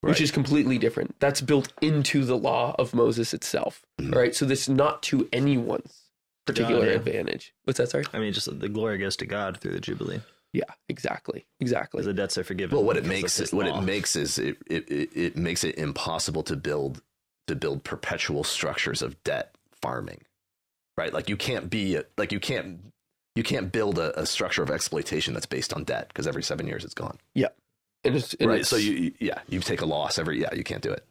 [0.02, 1.16] which is completely different.
[1.20, 3.82] That's built into the law of Moses itself.
[4.02, 4.16] Mhm.
[4.16, 4.36] Right.
[4.36, 6.04] So this is not to anyone's
[6.46, 6.94] particular yeah.
[6.94, 7.54] advantage.
[7.66, 7.90] What's that?
[7.90, 8.06] Sorry.
[8.14, 10.22] I mean, just the glory goes to God through the Jubilee,
[10.54, 10.64] Yeah.
[10.88, 11.46] Exactly.
[11.60, 11.98] Exactly.
[12.00, 12.76] because the debts are forgiven.
[12.76, 13.80] Well, what it makes his it, what law.
[13.80, 17.02] it makes is it, it, it, it makes it impossible to build
[17.48, 20.22] to build perpetual structures of debt farming,
[20.98, 21.14] right?
[21.14, 22.80] Like you can't be like you can't
[23.36, 26.68] you can't build a, a structure of exploitation that's based on debt because every seven
[26.68, 27.48] years it's gone, Yeah,
[28.04, 28.56] it's, and right?
[28.56, 31.06] it's- So you you- yeah you take a loss every yeah you can't do it.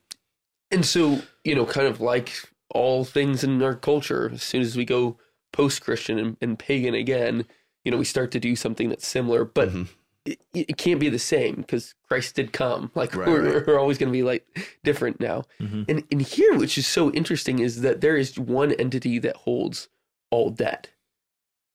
[0.70, 2.32] And so, you know, kind of like
[2.70, 5.16] all things in our culture, as soon as we go
[5.52, 7.46] post Christian and, and pagan again,
[7.88, 9.88] you know, we start to do something that's similar, but Mhm.
[10.26, 12.90] it, it can't be the same because Christ did come.
[12.94, 13.66] Like Right, we're, right.
[13.66, 14.46] we're always going to be like
[14.84, 15.44] different now.
[15.58, 15.86] Mhm.
[15.88, 19.88] And, and here, which is so interesting, is that there is one entity that holds
[20.30, 20.90] all debt.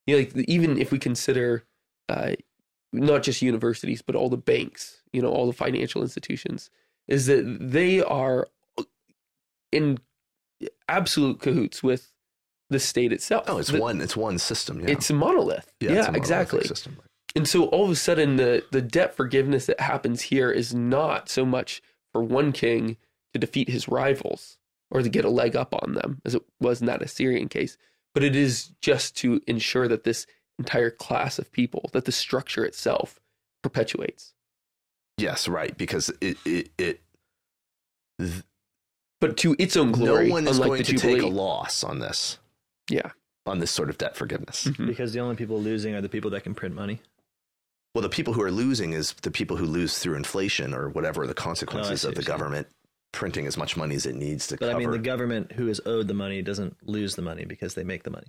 [0.05, 1.63] You know, like even if we consider
[2.09, 2.33] uh,
[2.91, 6.69] not just universities, but all the banks, you know, all the financial institutions,
[7.07, 8.47] is that they are
[9.71, 9.97] in
[10.87, 12.12] absolute cahoots with
[12.69, 13.45] the state itself.
[13.47, 14.79] Oh, it's The- one it's one system.
[14.81, 15.71] Yeah, It's a monolith.
[15.79, 16.63] Yeah, it's a monolithic exactly.
[16.63, 16.97] System.
[17.35, 21.29] And so all of a sudden, the the debt forgiveness that happens here is not
[21.29, 22.97] so much for one king
[23.33, 24.57] to defeat his rivals
[24.91, 27.75] or to get a leg up on them, as it was in that Assyrian case,
[28.13, 30.27] but it is just to ensure that this
[30.59, 33.19] entire class of people, that the structure itself
[33.63, 34.35] perpetuates.
[35.17, 35.75] Yes, right.
[35.75, 37.01] Because it it, it
[38.19, 38.43] th-
[39.19, 41.13] But to its own glory, no one is going to Jubilee.
[41.15, 42.37] take a loss on this
[42.93, 43.11] Yeah.
[43.45, 44.65] on this sort of debt forgiveness.
[44.65, 44.87] Mhm.
[44.87, 47.01] because the only people losing are the people that can print money.
[47.93, 51.27] Well, the people who are losing is the people who lose through inflation or whatever
[51.27, 52.67] the consequences see of the government
[53.11, 54.75] printing as much money as it needs to But cover.
[54.75, 57.83] I mean, the government who is owed the money doesn't lose the money because they
[57.83, 58.27] make the money.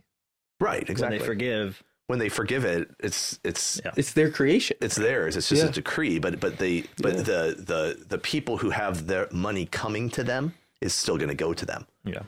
[0.60, 1.16] right, exactly.
[1.16, 3.92] When they forgive, when they forgive it, it's it's Yeah.
[3.96, 4.76] It's their creation.
[4.82, 5.36] it's theirs.
[5.36, 5.68] It's just Yeah.
[5.70, 6.18] a decree.
[6.18, 7.22] But but they but Yeah.
[7.22, 10.52] the the the people who have their money coming to them
[10.82, 11.86] is still going to go to them.
[12.04, 12.24] yeah,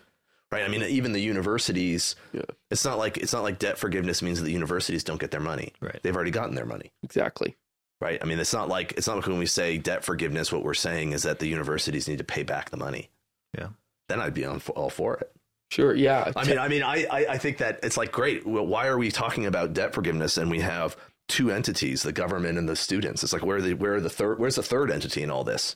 [0.53, 0.65] Right.
[0.65, 2.15] I mean, even the universities.
[2.33, 2.43] Yeah.
[2.71, 5.41] It's not like it's not like debt forgiveness means that the universities don't get their
[5.41, 5.73] money.
[5.81, 5.99] Right.
[6.03, 6.93] They've already gotten their money.
[7.03, 7.57] Exactly.
[8.01, 8.19] Right.
[8.23, 10.53] I mean, it's not like it's not like when we say debt forgiveness.
[10.53, 13.11] What we're saying is that the universities need to pay back the money.
[13.59, 13.69] Yeah.
[14.09, 15.33] Then I'd be on all for it.
[15.71, 15.95] Sure.
[15.95, 16.31] Yeah.
[16.37, 18.47] I mean, I mean, I, I, I think that it's like great.
[18.47, 20.97] Well, why are we talking about debt forgiveness and we have
[21.29, 23.25] two entities, the government and the students?
[23.25, 24.39] It's like where are the where are the third?
[24.39, 25.75] Where's the third entity in all this?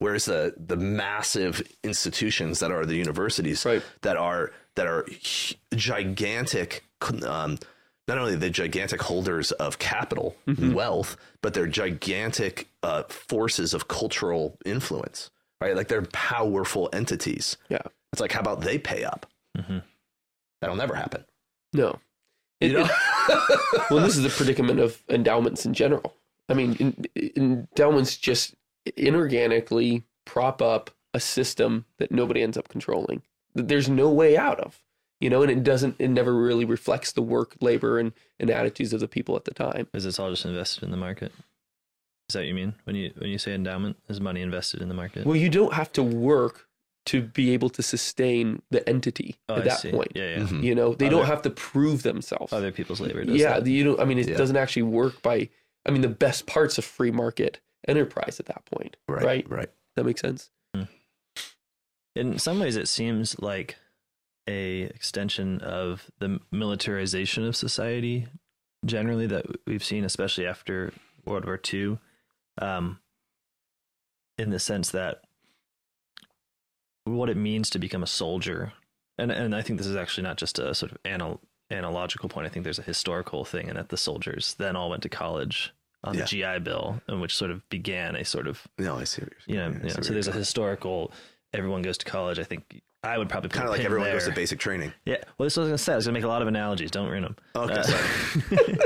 [0.00, 3.82] Where's the the massive institutions that are the universities Right.
[4.02, 5.04] that are that are
[5.74, 6.84] gigantic?
[7.24, 7.58] Um,
[8.06, 13.86] not only the gigantic holders of capital and wealth, but they're gigantic uh, forces of
[13.88, 15.30] cultural influence.
[15.60, 17.56] Right, like they're powerful entities.
[17.68, 17.82] yeah.
[18.12, 19.26] It's like, how about they pay up?
[19.56, 19.82] Mhm.
[20.60, 21.24] That'll never happen.
[21.74, 21.98] No.
[22.60, 22.84] It- You know?
[23.28, 26.14] it- well, this is the predicament of endowments in general.
[26.48, 28.54] I mean, in, endowments just
[28.96, 33.22] inorganically prop up a system that nobody ends up controlling.
[33.54, 34.82] That there's no way out of,
[35.20, 35.96] you know, and it doesn't.
[35.98, 39.54] It never really reflects the work, labor, and and attitudes of the people at the
[39.54, 39.88] time.
[39.94, 41.32] Is this all just invested in the market?
[42.28, 43.96] Is that what you mean when you when you say endowment?
[44.08, 45.24] Is money invested in the market?
[45.26, 46.66] Well, you don't have to work
[47.06, 49.90] to be able to sustain the entity Oh, at I that see.
[49.90, 50.12] point.
[50.14, 50.38] Yeah, yeah.
[50.40, 50.62] Mhm.
[50.62, 52.52] You know, they Other- don't have to prove themselves.
[52.52, 53.66] Other people's labor does yeah, that.
[53.70, 54.36] you know, I mean, it Yeah.
[54.36, 55.48] doesn't actually work by.
[55.86, 58.96] I mean, the best parts of free market enterprise at that point.
[59.08, 59.24] Right.
[59.24, 59.50] Right.
[59.50, 59.70] Right.
[59.96, 60.50] That makes sense.
[62.14, 63.76] in some ways it seems like
[64.48, 68.26] a extension of the militarization of society
[68.86, 70.92] generally that we've seen especially after
[71.24, 71.98] world war ii
[72.60, 72.98] um,
[74.38, 75.22] in the sense that
[77.04, 78.72] what it means to become a soldier
[79.18, 82.46] and and i think this is actually not just a sort of anal- analogical point
[82.46, 85.72] i think there's a historical thing in that the soldiers then all went to college
[86.04, 86.20] on Yeah.
[86.22, 89.22] the gi bill and which sort of began a sort of No, I see.
[89.22, 89.88] What you you're know, saying.
[89.88, 91.12] you know, so there's a historical
[91.52, 94.32] everyone goes to college i think i would probably kind of like everyone goes to
[94.32, 94.92] basic training.
[95.06, 97.08] yeah well this was gonna say i was gonna make a lot of analogies don't
[97.08, 98.78] ruin them Okay, Uh, sorry.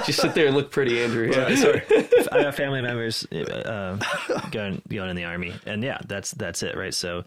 [0.04, 1.30] Just sit there and look pretty, Andrew.
[1.32, 1.54] Yeah.
[1.56, 1.82] sorry.
[2.32, 3.96] i have family members uh,
[4.50, 7.24] going going in the army and yeah that's that's it right so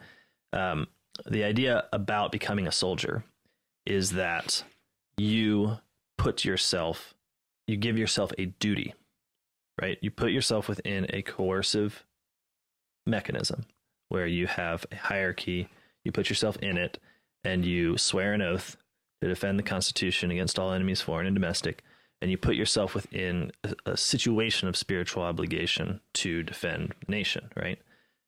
[0.53, 0.87] um,
[1.29, 3.23] the idea about becoming a soldier
[3.85, 4.63] is that
[5.17, 5.77] you
[6.17, 7.13] put yourself
[7.69, 8.93] you give yourself a duty
[9.81, 12.03] right you put yourself within a coercive
[13.05, 13.65] mechanism
[14.09, 15.69] where you have a hierarchy
[16.03, 16.97] you put yourself in it
[17.43, 18.75] and you swear an oath
[19.21, 21.83] to defend the constitution against all enemies foreign and domestic
[22.21, 27.49] and you put yourself within a, a situation of spiritual obligation to defend the nation
[27.55, 27.79] right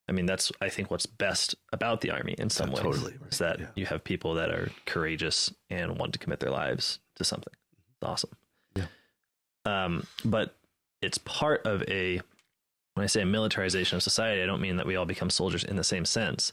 [0.08, 3.18] i mean that's i think what's best about the army in some Yeah, ways totally,
[3.20, 3.66] right, is that yeah.
[3.76, 7.54] you have people that are courageous and want to commit their lives to something
[8.02, 8.32] it's awesome.
[9.66, 10.55] Um but
[11.01, 12.22] it's part of a
[12.95, 15.78] when I say militarization of society, I don't mean that we all become soldiers in
[15.78, 16.51] the same sense.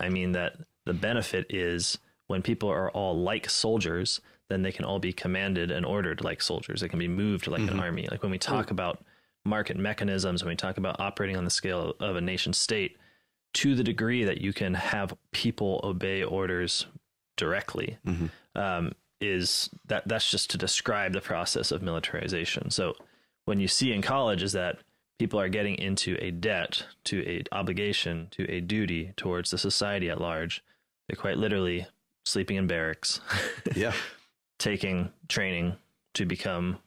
[0.00, 4.84] I mean that the benefit is when people are all like soldiers, then they can
[4.84, 6.80] all be commanded and ordered like soldiers.
[6.80, 7.80] They can be moved like an Mhm.
[7.80, 8.08] army.
[8.10, 9.04] Like when we talk about
[9.44, 12.96] market mechanisms, when we talk about operating on the scale of a nation state,
[13.54, 16.86] to the degree that you can have people obey orders
[17.36, 18.30] directly, Mhm.
[18.56, 22.70] um, is that that's just to describe the process of militarization.
[22.70, 22.94] So
[23.46, 24.78] when you see in college is that
[25.18, 30.10] people are getting into a debt to a obligation to a duty towards the society
[30.10, 30.62] at large
[31.08, 31.86] they're quite literally
[32.26, 33.20] sleeping in barracks
[33.74, 33.92] Yeah.
[34.58, 35.76] taking training
[36.14, 36.78] to become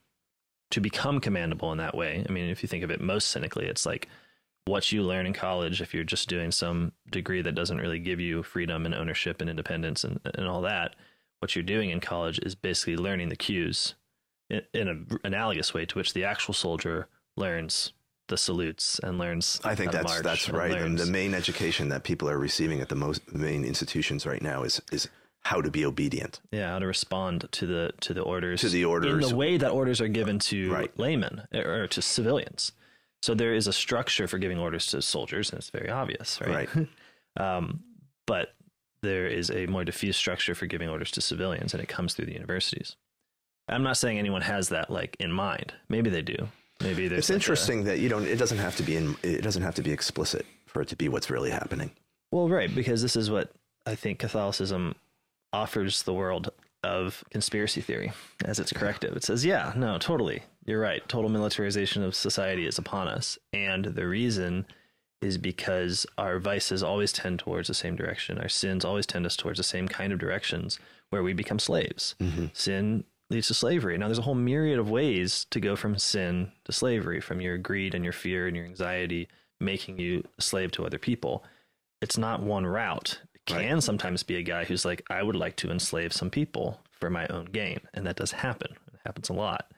[0.72, 3.66] to become commandable in that way i mean if you think of it most cynically
[3.66, 4.08] it's like
[4.66, 8.20] what you learn in college if you're just doing some degree that doesn't really give
[8.20, 10.96] you freedom and ownership and independence and, and all that
[11.40, 13.96] what you're doing in college is basically learning the cues
[14.50, 17.94] in, in an analogous way to which the actual soldier learns
[18.28, 20.72] the salutes and learns I think that's that's right.
[20.72, 24.64] And the main education that people are receiving at the most main institutions right now
[24.64, 25.08] is is
[25.42, 26.42] how to be obedient.
[26.52, 29.58] yeah how to respond to the to the orders To the orders in the way
[29.58, 31.00] that orders are given to Right.
[31.00, 32.74] laymen or to civilians
[33.22, 36.70] so there is a structure for giving orders to soldiers and it's very obvious right,
[37.38, 37.80] um,
[38.28, 38.54] but
[39.02, 42.26] there is a more diffuse structure for giving orders to civilians and it comes through
[42.26, 42.96] the universities
[43.68, 46.48] i'm not saying anyone has that like in mind maybe they do
[46.82, 48.26] maybe there's It's like a- interesting that you don't.
[48.26, 49.16] It doesn't have to be in.
[49.22, 51.92] It doesn't have to be explicit for it to be what's really happening.
[52.32, 53.52] Well, right, because this is what
[53.86, 54.96] I think Catholicism
[55.52, 56.52] offers the world
[56.84, 58.14] of conspiracy theory
[58.46, 59.18] as its corrective.
[59.18, 60.44] It says, yeah, no, totally.
[60.66, 61.06] You're right.
[61.10, 63.38] Total militarization of society is upon us.
[63.52, 64.66] And the reason
[65.22, 68.38] is because our vices always tend towards the same direction.
[68.38, 72.16] Our sins always tend us towards the same kind of directions where we become slaves.
[72.20, 72.48] Mm-hmm.
[72.54, 73.98] Sin leads to slavery.
[73.98, 77.58] Now, there's a whole myriad of ways to go from sin to slavery, from your
[77.58, 79.28] greed and your fear and your anxiety
[79.60, 81.44] making you a slave to other people.
[82.02, 83.20] It's not one route.
[83.36, 86.80] It can sometimes be a guy who's like, I would like to enslave some people
[86.92, 87.80] for my own gain.
[87.94, 88.72] And that does happen.
[88.94, 89.72] It happens a lot.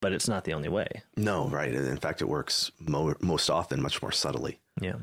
[0.00, 0.88] But it's not the only way.
[1.16, 1.72] No, right.
[1.72, 4.58] In fact, it works mo- most often much more subtly.
[4.80, 4.96] Yeah.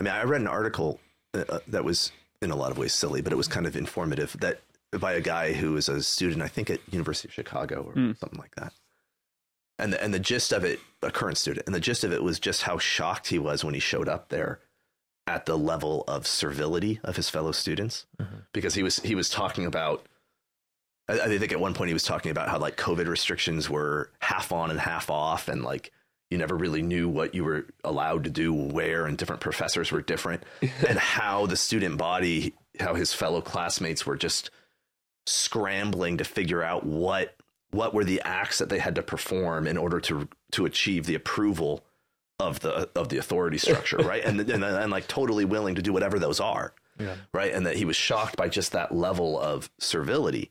[0.00, 1.00] I mean, I read an article
[1.34, 3.76] uh, uh, that was in a lot of ways silly, but it was kind of
[3.76, 4.60] informative that
[4.98, 8.18] by a guy who was a student, I think at University of Chicago or Mm.
[8.18, 8.72] something like that.
[9.78, 12.22] And the, and the gist of it, a current student, and the gist of it
[12.22, 14.60] was just how shocked he was when he showed up there
[15.26, 18.46] at the level of servility of his fellow students, Mhm.
[18.52, 20.04] because he was he was talking about.
[21.08, 24.10] I, I think at one point he was talking about how like COVID restrictions were
[24.20, 25.90] half on and half off, and like
[26.32, 30.02] you never really knew what you were allowed to do where, and different professors were
[30.02, 30.42] different,
[30.88, 34.50] and how the student body, how his fellow classmates were just
[35.26, 37.36] scrambling to figure out what
[37.70, 41.14] what were the acts that they had to perform in order to to achieve the
[41.14, 41.84] approval
[42.38, 44.24] of the of the authority structure, right?
[44.24, 47.14] And and and like totally willing to do whatever those are, Yeah.
[47.32, 47.52] right?
[47.52, 50.50] And that he was shocked by just that level of servility.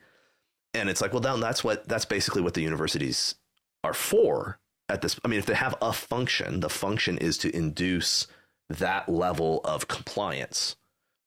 [0.74, 3.36] And it's like, well, then that's what that's basically what the universities
[3.84, 4.58] are for
[4.92, 5.20] at this.
[5.24, 8.28] I mean, if they have a function, the function is to induce
[8.70, 10.76] that level of compliance,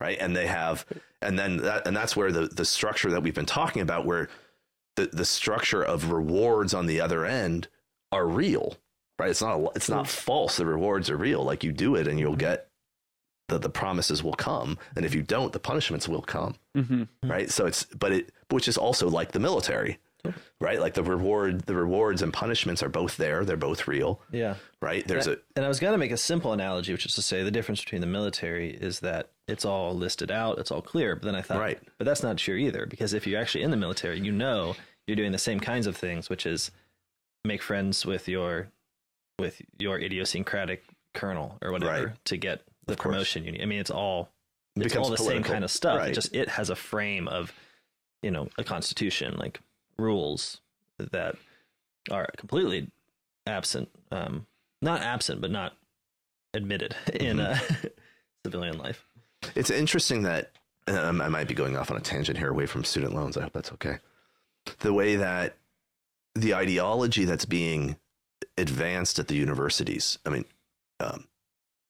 [0.01, 0.17] right?
[0.21, 0.87] And they have,
[1.21, 4.29] and then that, and that's where the the structure that we've been talking about, where
[4.97, 7.69] the the structure of rewards on the other end
[8.13, 8.77] are real,
[9.19, 9.31] right?
[9.31, 10.57] It's not a, it's not false.
[10.57, 11.43] The rewards are real.
[11.43, 12.69] Like you do it, and you'll get
[13.49, 17.51] the the promises will come, and if you don't, the punishments will come hmm right
[17.51, 19.99] so it's but it which is also like the military
[20.61, 24.55] right like the reward the rewards and punishments are both there they're both real Yeah.
[24.81, 27.23] right there's a And I was going to make a simple analogy, which is to
[27.23, 31.15] say the difference between the military is that it's all listed out, it's all clear.
[31.17, 31.79] But then I thought, Right.
[31.99, 34.75] but that's not true either, because if you're actually in the military, you know
[35.07, 36.71] you're doing the same kinds of things, which is
[37.45, 38.69] make friends with your
[39.39, 42.25] with your idiosyncratic colonel or whatever Right.
[42.25, 43.13] to get the Of course.
[43.13, 43.61] promotion you need.
[43.63, 44.31] I mean, it's all
[44.77, 45.99] it's all the same kind of stuff.
[45.99, 46.11] Right.
[46.11, 47.53] It just it has a frame of
[48.23, 49.61] you know a constitution, like
[49.99, 50.61] rules
[50.99, 51.37] that
[52.11, 52.91] are completely
[53.47, 53.89] absent.
[54.11, 54.47] Um,
[54.83, 55.75] not absent, but not
[56.53, 57.59] admitted in uh,
[58.45, 59.07] civilian life.
[59.55, 60.53] it's interesting that
[60.87, 63.43] I'm- i might be going off on a tangent here away from student loans i
[63.43, 63.97] hope that's okay
[64.81, 65.57] the way that
[66.35, 67.97] the ideology that's being
[68.59, 70.45] advanced at the universities i mean
[71.01, 71.25] um,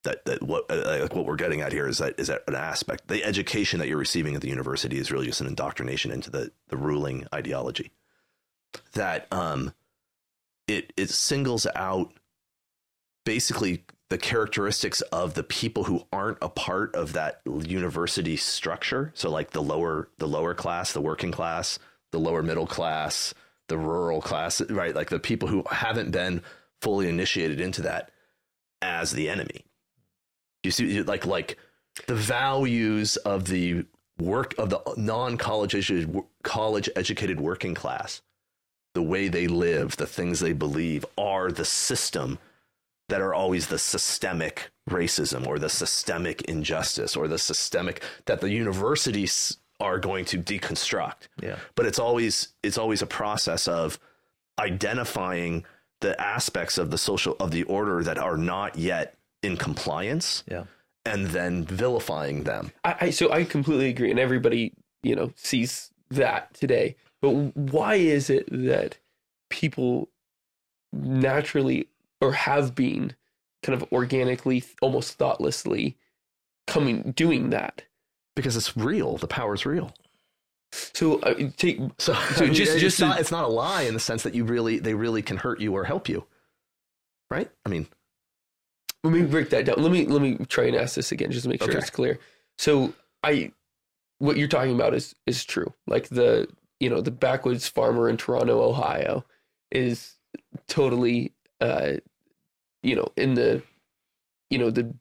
[0.05, 2.55] that, that what uh, like what we're getting at here is that is that an
[2.55, 6.31] aspect the education that you're receiving at the university is really just an indoctrination into
[6.31, 7.91] the the ruling ideology.
[8.93, 9.73] That um
[10.69, 12.13] it it singles out
[13.25, 19.11] basically the characteristics of the people who aren't a part of that university structure.
[19.15, 21.79] So like the lower the lower class the working class
[22.13, 23.35] the lower middle class
[23.69, 24.95] the rural class right?
[24.95, 26.43] Like the people who haven't been
[26.83, 28.11] fully initiated into that
[28.83, 29.65] as the enemy
[30.65, 31.59] you see like like
[32.07, 33.85] the values of the
[34.19, 38.23] work of the non-college educated college educated working class
[38.95, 42.39] the way they live the things they believe are the system
[43.09, 48.51] that are always the systemic racism or the systemic injustice or the systemic that the
[48.51, 51.57] universities are going to deconstruct Yeah.
[51.75, 53.99] but it's always it's always a process of
[54.59, 55.65] identifying
[56.01, 60.65] the aspects of the social of the order that are not yet in compliance Yeah.
[61.05, 64.73] and then vilifying them I, I so I completely agree, and everybody
[65.03, 66.97] you know sees that today.
[67.23, 68.99] But why is it that
[69.51, 70.09] people
[70.93, 71.89] naturally
[72.21, 73.15] or have been
[73.63, 75.97] kind of organically, almost thoughtlessly,
[76.67, 77.83] coming doing that?
[78.37, 79.95] because it's real the power is real
[80.73, 83.95] So uh, take so, So just- it's, just to- not, it's not a lie in
[83.95, 86.27] the sense that you really they really can hurt you or help you
[87.31, 87.87] right i mean
[89.05, 89.77] let me break that down.
[89.79, 91.79] Let me let me try and ask this again just to make sure Okay.
[91.79, 92.19] it's clear.
[92.59, 92.93] So
[93.23, 93.53] I
[94.19, 95.73] what you're talking about is is true.
[95.87, 96.49] Like the
[96.81, 99.25] you know, the backwoods farmer in Toronto, Ohio
[99.71, 100.15] is
[100.67, 101.93] totally uh
[102.83, 103.63] you know, in the
[104.51, 104.93] you know, the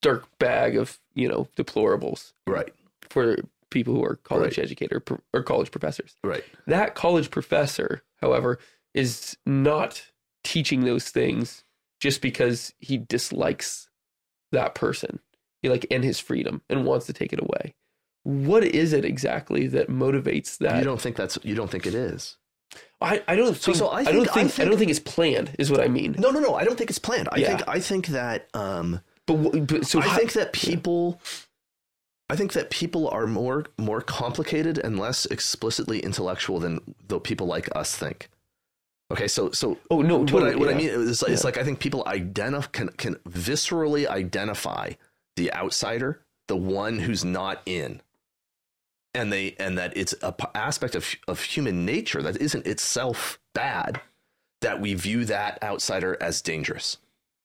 [0.00, 2.72] dark bag of, you know, deplorables right
[3.10, 3.36] for
[3.70, 5.02] people who are college Right.
[5.34, 6.16] or college professors.
[6.24, 8.58] right That college professor, however,
[8.94, 10.10] is not
[10.44, 11.64] teaching those things
[12.00, 13.88] just because he dislikes
[14.52, 15.20] that person,
[15.62, 17.74] he like and his freedom and wants to take it away.
[18.24, 20.78] What is it exactly that motivates that?
[20.78, 22.36] you don't think that's you don't think it is
[23.00, 24.90] I, I don't So- think, so I I, think- don't I think, I, don't think
[24.90, 26.14] it's planned is what I mean.
[26.18, 27.48] no no no i don't think it's planned i Yeah.
[27.56, 31.20] think i think that um But, but so I how- think that people
[32.30, 37.46] I think that people are more more complicated and less explicitly intellectual than the people
[37.46, 38.28] like us think.
[39.10, 40.42] Okay, so so Oh no, what.
[40.42, 41.46] I, what I mean is it's Yeah.
[41.46, 44.92] like I think people identify can can viscerally identify
[45.36, 48.02] the outsider, the one who's not in,
[49.14, 53.38] and they and that it's a p- aspect of of human nature that isn't itself
[53.54, 54.00] bad
[54.60, 56.98] that we view that outsider as dangerous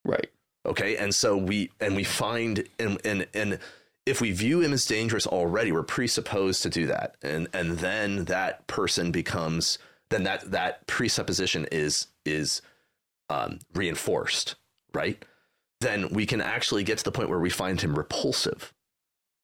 [0.04, 0.30] Right.
[0.66, 3.60] okay and so we and we find and and and
[4.06, 8.26] if we view him as dangerous already we're presupposed to do that and and then
[8.26, 9.78] that person becomes
[10.14, 12.62] then that that presupposition is is
[13.30, 14.56] um, reinforced
[14.94, 15.24] right
[15.82, 18.74] then we can actually get to the point where we find him repulsive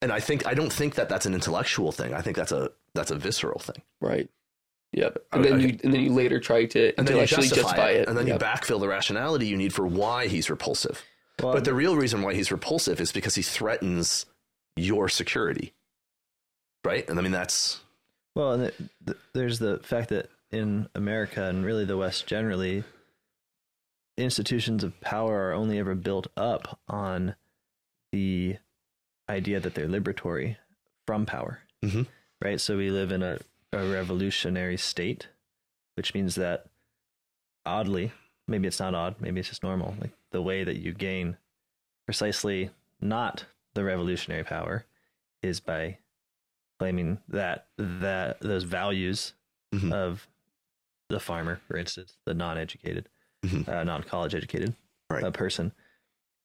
[0.00, 2.70] and i think i don't think that that's an intellectual thing i think that's a
[2.94, 4.28] that's a visceral thing Right.
[4.92, 5.18] Yep.
[5.32, 7.90] And then I- you and then you later try to and then you justify, justify,
[7.90, 8.08] it, it.
[8.08, 8.40] and then Yep.
[8.40, 11.04] you backfill the rationality you need for why he's repulsive
[11.40, 14.26] Well, but the real reason why he's repulsive is because he threatens
[14.76, 15.74] your security.
[16.84, 17.08] Right?
[17.08, 17.80] And I mean, that's
[18.34, 22.84] Well, and th- th- there's the fact that in America and really the West generally,
[24.16, 27.34] institutions of power are only ever built up on
[28.12, 28.56] the
[29.28, 30.56] idea that they're liberatory
[31.06, 31.60] from power.
[31.84, 32.06] Mhm.
[32.42, 32.60] Right?
[32.60, 33.38] So we live in a,
[33.72, 35.28] a revolutionary state,
[35.94, 36.66] which means that
[37.64, 38.12] oddly,
[38.48, 41.36] maybe it's not odd, maybe it's just normal, like the way that you gain
[42.06, 42.70] precisely
[43.00, 43.44] not
[43.74, 44.84] the revolutionary power
[45.42, 45.98] is by
[46.78, 49.32] claiming that that those values
[49.72, 49.92] Mhm.
[49.92, 50.26] of
[51.10, 53.08] the farmer, for instance, the non-educated,
[53.44, 53.68] Mhm.
[53.68, 54.74] uh, non-college educated
[55.10, 55.24] Right.
[55.24, 55.72] uh, person,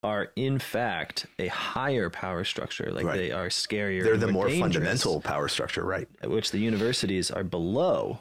[0.03, 2.91] are in fact a higher power structure.
[2.91, 3.17] Like Right.
[3.17, 4.03] they are scarier.
[4.03, 6.07] they're the more dangerous, fundamental power structure, right?
[6.27, 8.19] which the universities are below,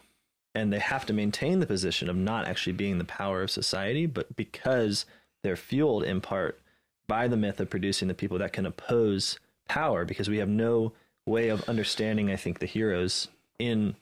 [0.55, 4.07] and they have to maintain the position of not actually being the power of society,
[4.07, 5.05] but because
[5.42, 6.61] they're fueled in part
[7.07, 9.38] by the myth of producing the people that can oppose
[9.68, 10.92] power, because we have no
[11.26, 13.28] way of understanding, I think, the heroes
[13.59, 13.97] in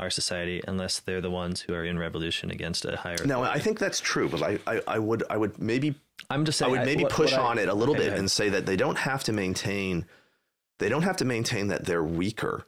[0.00, 3.16] our society unless they're the ones who are in revolution against a higher.
[3.24, 5.94] Now, I think that's true, but I, I, I would, I would maybe,
[6.28, 8.08] I'm just saying I would maybe what- push what I- on it a little Okay,
[8.08, 10.06] bit and say that they don't have to maintain,
[10.78, 12.66] they don't have to maintain that they're weaker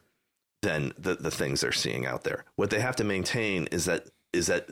[0.61, 2.45] than the, the things they're seeing out there.
[2.55, 4.69] What they have to maintain is that, is that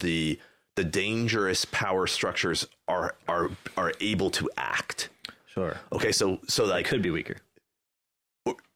[0.00, 0.38] the,
[0.76, 5.08] the dangerous power structures are, are, are able to act.
[5.46, 7.36] Sure, Okay, so, so I like, could be weaker.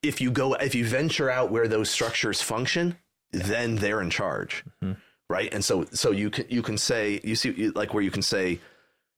[0.03, 2.97] If you go if you venture out where those structures function
[3.33, 4.97] then they're in charge Mhm.
[5.29, 8.23] right and so so you can you can say you see like where you can
[8.23, 8.61] say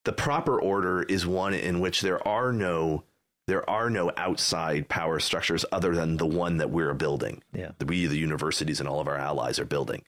[0.04, 3.04] the proper order is one in which there are no
[3.46, 7.72] there are no outside power structures other than the one that we're building Yeah.
[7.86, 10.02] we the universities and all of our allies are building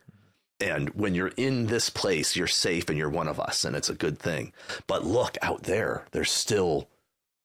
[0.60, 3.90] and when you're in this place you're safe and you're one of us and it's
[3.90, 4.52] a good thing
[4.86, 6.88] but look out there there's still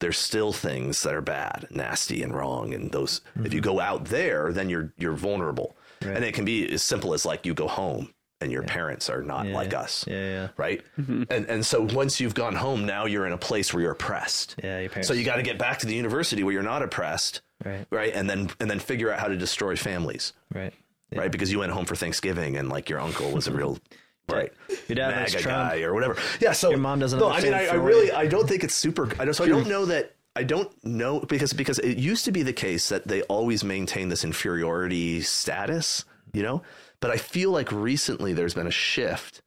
[0.06, 3.72] there's still things that are bad nasty and wrong and those if you mm-hmm.
[3.72, 6.16] go out there then you're you're vulnerable Right.
[6.16, 9.24] and it can be as simple as like you go home and your parents are
[9.24, 9.80] not Yeah, like yeah.
[9.80, 11.24] us Yeah, yeah, right mm-hmm.
[11.32, 14.56] and and so once you've gone home now you're in a place where you're oppressed
[14.64, 14.82] yeah.
[14.82, 15.08] Your parents.
[15.08, 18.14] so you got to get back to the university where you're not oppressed right, right
[18.14, 20.74] and then and then figure out how to destroy families right.
[21.12, 21.22] Yeah.
[21.22, 23.80] right because you went home for thanksgiving and like your uncle was a real
[24.30, 24.52] right
[24.88, 27.68] Your dad MAGA guy or whatever yeah so Your mom doesn't no i mean I,
[27.68, 30.44] I really i don't think it's super i don't so i don't know that I
[30.44, 34.26] don't know because because it used to be the case that they always maintain this
[34.26, 36.04] inferiority status,
[36.34, 36.62] you know.
[37.00, 39.42] But I feel like recently there's been a shift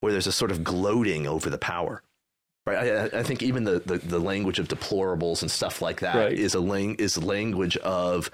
[0.00, 2.02] where there's a sort of gloating over the power,
[2.66, 2.76] right?
[3.14, 6.54] I, I- think even the, the the language of deplorables and stuff like that is
[6.54, 6.62] Right.
[6.62, 8.30] a lang- is language of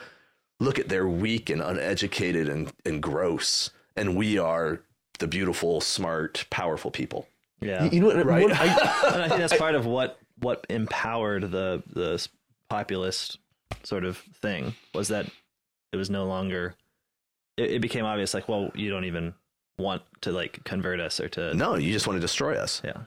[0.59, 4.81] look at they're weak and uneducated and and gross, and we are
[5.23, 7.27] the beautiful, smart, powerful people.
[7.61, 7.85] Yeah.
[7.91, 8.27] You know what?
[8.27, 8.43] Right.
[8.43, 8.67] one- I,
[9.15, 12.27] and I think that's part of what what empowered the the
[12.69, 13.39] populist
[13.85, 15.27] sort of thing was that
[15.93, 16.75] it was no longer
[17.57, 19.35] it, it became obvious like well you don't even
[19.79, 22.83] want to like convert us or to No, you just want to destroy us.
[22.85, 23.03] yeah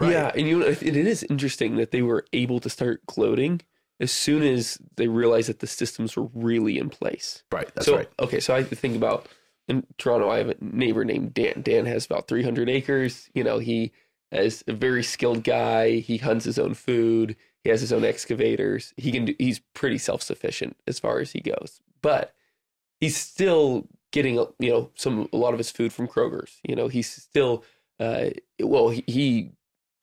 [0.00, 0.12] Right.
[0.12, 3.60] Yeah, and you know, it it is interesting that they were able to start gloating
[4.00, 7.42] as soon as they realized that the systems were really in place.
[7.52, 7.68] Right.
[7.74, 8.08] That's so, right.
[8.18, 9.26] Okay, so I think about
[9.68, 11.62] in Toronto, I have a neighbor named Dan.
[11.62, 13.28] Dan has about 300 acres.
[13.34, 13.92] You know, he
[14.30, 15.98] is a very skilled guy.
[15.98, 17.36] He hunts his own food.
[17.64, 18.94] He has his own excavators.
[18.96, 22.34] He can do, he's pretty self sufficient as far as he goes, but
[23.00, 26.60] he's still getting you know some a lot of his food from Kroger's.
[26.62, 27.64] You know, he's still
[27.98, 28.26] uh,
[28.60, 29.50] well he, he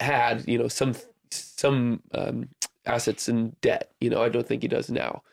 [0.01, 0.93] had you know some
[1.31, 2.49] some um,
[2.85, 3.91] assets in debt.
[4.01, 5.23] You know, I don't think he does now.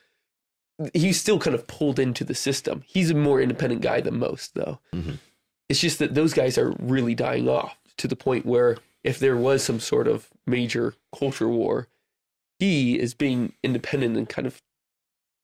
[0.95, 2.83] He's still kind of pulled into the system.
[2.87, 4.79] He's a more independent guy than most, though.
[4.95, 5.19] Mhm.
[5.69, 9.37] It's just that those guys are really dying off to the point where if there
[9.37, 11.89] was some sort of major culture war,
[12.59, 14.63] he is being independent and kind of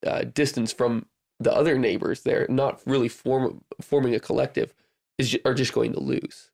[0.07, 1.07] uh, distanced from
[1.41, 2.23] the other neighbors.
[2.23, 4.73] There, not really form, forming a collective,
[5.19, 6.51] is are just going to lose.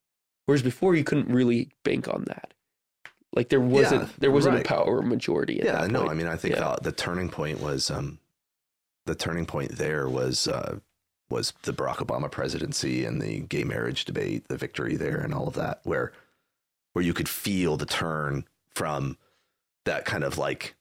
[0.47, 2.53] Whereas before, you couldn't really bank on that.
[3.33, 4.65] Like there wasn't Yeah, there wasn't right.
[4.65, 5.61] a power majority.
[5.61, 6.03] At Yeah, that no.
[6.03, 6.11] I know.
[6.11, 6.67] I mean, I think Yeah.
[6.69, 8.19] uh, the turning point was um,
[9.07, 10.79] the turning point there was uh,
[11.31, 15.49] was the Barack Obama presidency and the gay marriage debate, the victory there, and all
[15.49, 16.13] of that, where
[16.93, 18.45] where you could feel the turn
[18.75, 19.17] from
[19.85, 20.75] that kind of like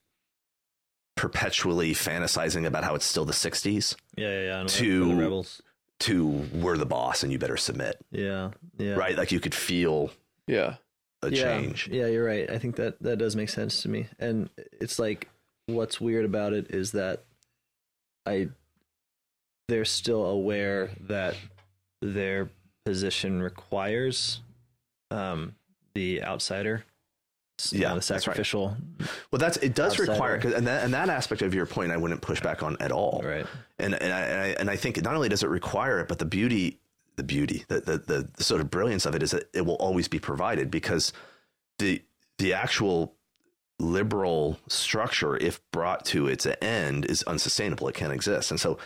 [1.15, 4.59] perpetually fantasizing about how it's still the 60s Yeah, yeah, yeah.
[4.61, 5.61] and To- the rebels.
[5.99, 8.93] to we're the boss and you better submit Yeah, yeah.
[8.93, 10.11] right like you could feel
[10.47, 10.75] Yeah.
[11.21, 12.49] a yeah, change Yeah, you're right.
[12.49, 14.07] I think that that does make sense to me.
[14.19, 14.49] And
[14.79, 15.27] it's like
[15.67, 17.23] what's weird about it is that
[18.25, 18.49] I
[19.67, 21.35] they're still aware that
[22.01, 22.49] their
[22.85, 24.41] position requires
[25.11, 25.55] um
[25.93, 26.83] the outsider
[27.71, 28.21] Yeah, know, the that's right.
[28.21, 28.75] sacrificial
[29.31, 30.11] well that's it does Outsider.
[30.11, 32.75] require 'cause- and that, and that aspect of your point i wouldn't push back on
[32.79, 33.45] at all right
[33.79, 36.19] and and I, and I and I think not only does it require it, but
[36.19, 36.79] the beauty,
[37.15, 39.75] the beauty, the, the the the sort of brilliance of it is that it will
[39.75, 41.11] always be provided because
[41.79, 42.03] the
[42.37, 43.15] the actual
[43.81, 47.87] liberal structure, if brought to its end, is unsustainable.
[47.87, 48.77] It can't exist, and so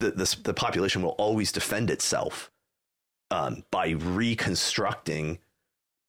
[0.00, 2.50] the the, the population will always defend itself
[3.30, 5.38] um, by reconstructing.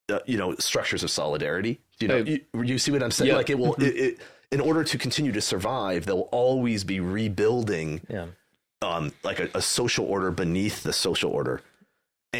[0.07, 1.79] Uh, you know structures of solidarity.
[1.99, 3.29] You know, I- you, you see what I'm saying?
[3.31, 3.37] Yeah.
[3.37, 3.73] Like it will.
[3.75, 4.19] It, it,
[4.51, 8.27] in order to continue to survive, they'll always be rebuilding yeah
[8.83, 11.61] um, like a, a social order beneath the social order.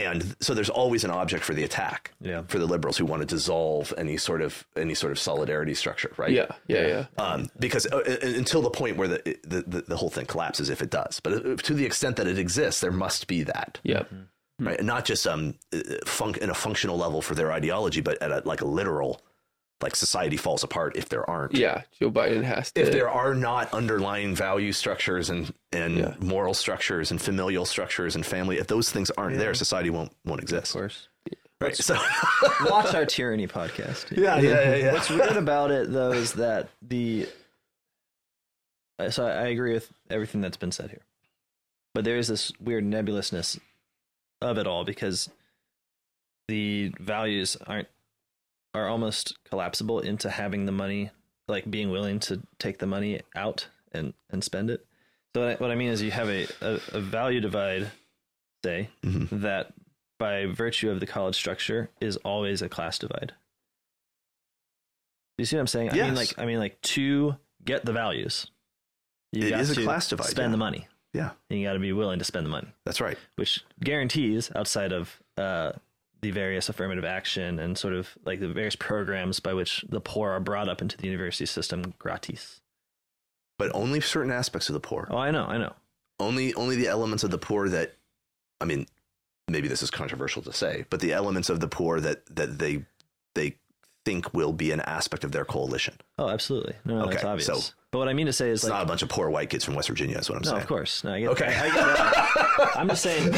[0.03, 3.21] And so there's always an object for the attack yeah for the liberals who want
[3.21, 6.31] to dissolve any sort of any sort of solidarity structure, right?
[6.31, 6.47] Yeah.
[6.67, 6.87] Yeah.
[6.87, 7.05] Yeah.
[7.23, 10.69] Um, because uh, uh, until the point where the, the the the whole thing collapses,
[10.69, 13.79] if it does, but uh, to the extent that it exists, there must be that,
[13.83, 14.03] Yeah.
[14.59, 14.77] right?
[14.79, 18.31] And not just um uh, fun- in a functional level for their ideology, but at
[18.31, 19.21] a, like a literal,
[19.81, 21.53] like society falls apart if there aren't.
[21.55, 21.81] Yeah.
[21.99, 22.81] Joe Biden has to.
[22.81, 26.13] if there are not underlying value structures and and Yeah.
[26.19, 30.41] moral structures and familial structures and family, if those things aren't there, society won't won't
[30.41, 30.73] exist.
[30.73, 31.07] of course
[31.61, 31.75] Right.
[31.75, 31.95] So
[32.69, 34.93] watch our tyranny podcast yeah, yeah, yeah, yeah.
[34.93, 37.27] What's weird about it though is that the
[39.09, 41.01] so I I agree with everything that's been said here,
[41.93, 43.59] but there is this weird nebulousness
[44.41, 45.29] of it all because
[46.47, 47.87] the values aren't
[48.75, 51.11] are almost collapsible into having the money,
[51.47, 54.85] like being willing to take the money out and and spend it.
[55.35, 57.91] So what I, what I mean is you have a, a, a value divide,
[58.63, 59.41] say Mhm.
[59.41, 59.73] that
[60.19, 63.33] by virtue of the college structure is always a class divide.
[65.37, 65.87] You see what I'm saying?
[65.93, 66.03] Yes.
[66.03, 68.47] I mean, like I mean, like to get the values,
[69.33, 70.51] you It got is a to class divide, Spend yeah.
[70.51, 70.87] the money.
[71.13, 71.31] Yeah.
[71.49, 73.17] and you got to be willing to spend the money, That's right.
[73.37, 75.71] which guarantees outside of uh,
[76.25, 80.31] the various affirmative action and sort of like the various programs by which the poor
[80.31, 82.61] are brought up into the university system gratis.
[83.59, 85.07] But only certain aspects of the poor.
[85.11, 85.73] Oh, I know, I know.
[86.19, 87.93] Only only the elements of the poor that
[88.59, 88.87] I mean,
[89.47, 92.85] maybe this is controversial to say, but the elements of the poor that that they
[93.35, 93.57] they
[94.03, 95.95] think will be an aspect of their coalition.
[96.17, 96.73] Oh, absolutely.
[96.85, 97.47] No, no that's Okay, obvious.
[97.65, 99.29] so- but what I mean to say is It's like not a bunch of poor
[99.29, 100.53] white kids from West Virginia, is what I'm saying.
[100.53, 100.63] No, saying.
[100.63, 101.03] of course.
[101.05, 101.45] No, I get, Okay.
[101.47, 102.35] I, I get that.
[102.75, 103.33] I'm just saying.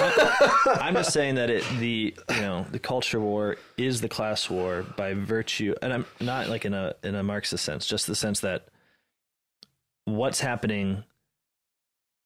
[0.66, 4.84] I'm just saying that it the you know the culture war is the class war
[4.96, 8.40] by virtue, and I'm not like in a in a Marxist sense, just the sense
[8.42, 8.68] that
[10.06, 11.04] what's happening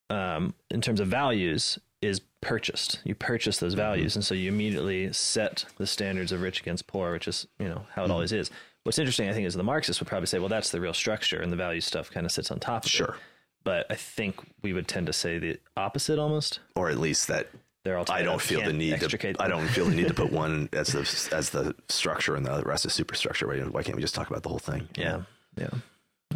[0.09, 2.99] um, in terms of values is purchased.
[3.03, 7.11] You purchase those values, and so you immediately set the standards of rich against poor,
[7.11, 8.49] which is you know how it always is.
[8.83, 11.39] What's interesting, I think, is the Marxists would probably say, well, that's the real structure,
[11.39, 13.15] and the value stuff kind of sits on top of it Sure.
[13.63, 16.59] But I think we would tend to say the opposite almost.
[16.75, 17.49] Or at least that
[17.83, 18.95] They're all I don't feel the need to.
[18.95, 21.01] extricate I don't feel the need to put one as the
[21.35, 23.47] as the structure and the rest is superstructure.
[23.47, 24.87] Why, why can't we just talk about the whole thing?
[24.97, 25.21] Yeah,
[25.57, 25.69] yeah,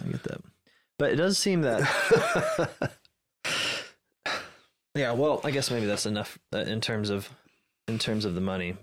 [0.03, 0.41] I get that.
[0.97, 1.81] But it does seem that.
[4.95, 7.29] yeah, well, I guess maybe that's enough uh, in terms of
[7.87, 8.75] in terms of the money.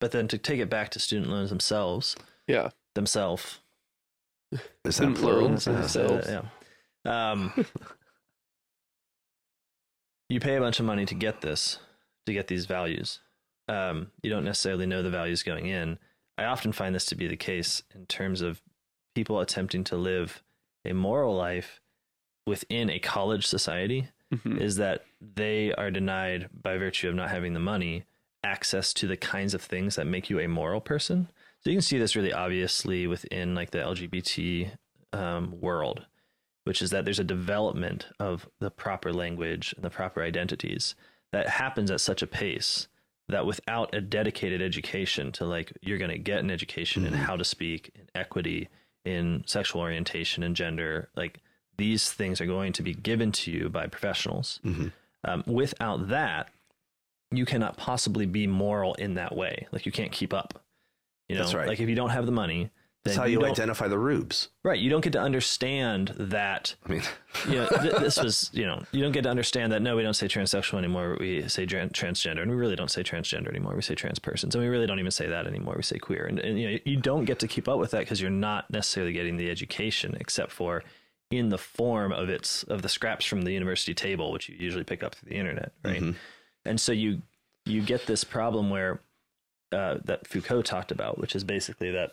[0.00, 2.16] But then to take it back to student loans themselves,
[2.46, 2.70] Yeah.
[2.94, 3.58] themselves,
[4.84, 5.42] Is that In plural?
[5.48, 6.42] loans Yeah.
[7.04, 7.52] Um,
[10.28, 11.78] you pay a bunch of money to get this,
[12.26, 13.20] to get these values.
[13.68, 15.98] Um, you don't necessarily know the values going in.
[16.38, 18.60] I often find this to be the case in terms of
[19.14, 20.42] people attempting to live
[20.84, 21.80] a moral life
[22.46, 24.60] within a college society Mhm.
[24.60, 28.04] is that they are denied by virtue of not having the money
[28.44, 31.28] access to the kinds of things that make you a moral person.
[31.60, 34.70] So you can see this really obviously within like the LGBT
[35.12, 36.06] um, world,
[36.64, 40.94] which is that there's a development of the proper language and the proper identities
[41.32, 42.88] that happens at such a pace
[43.28, 47.36] that without a dedicated education to like you're going to get an education in how
[47.36, 48.68] to speak in equity
[49.04, 51.40] in sexual orientation and gender like
[51.78, 54.92] these things are going to be given to you by professionals Mhm.
[55.24, 56.50] um, without that
[57.30, 60.62] you cannot possibly be moral in that way like you can't keep up
[61.28, 61.68] you know That's right.
[61.68, 62.70] like if you don't have the money
[63.04, 64.48] That's how you, don't- identify the rubes.
[64.62, 66.74] Right, you don't get to understand that.
[66.84, 67.02] I mean,
[67.48, 69.80] You know, th- this was, you know, you don't get to understand that.
[69.80, 71.16] No, we don't say transsexual anymore.
[71.18, 73.74] We say tran- transgender, and we really don't say transgender anymore.
[73.74, 75.74] We say trans persons, and we really don't even say that anymore.
[75.76, 78.00] We say queer, and, and you know, you don't get to keep up with that
[78.00, 80.82] because you're not necessarily getting the education, except for
[81.30, 84.84] in the form of its of the scraps from the university table, which you usually
[84.84, 86.02] pick up through the internet, right?
[86.02, 86.16] Mhm.
[86.66, 87.22] And so you
[87.64, 89.00] you get this problem where
[89.72, 92.12] uh, that Foucault talked about, which is basically that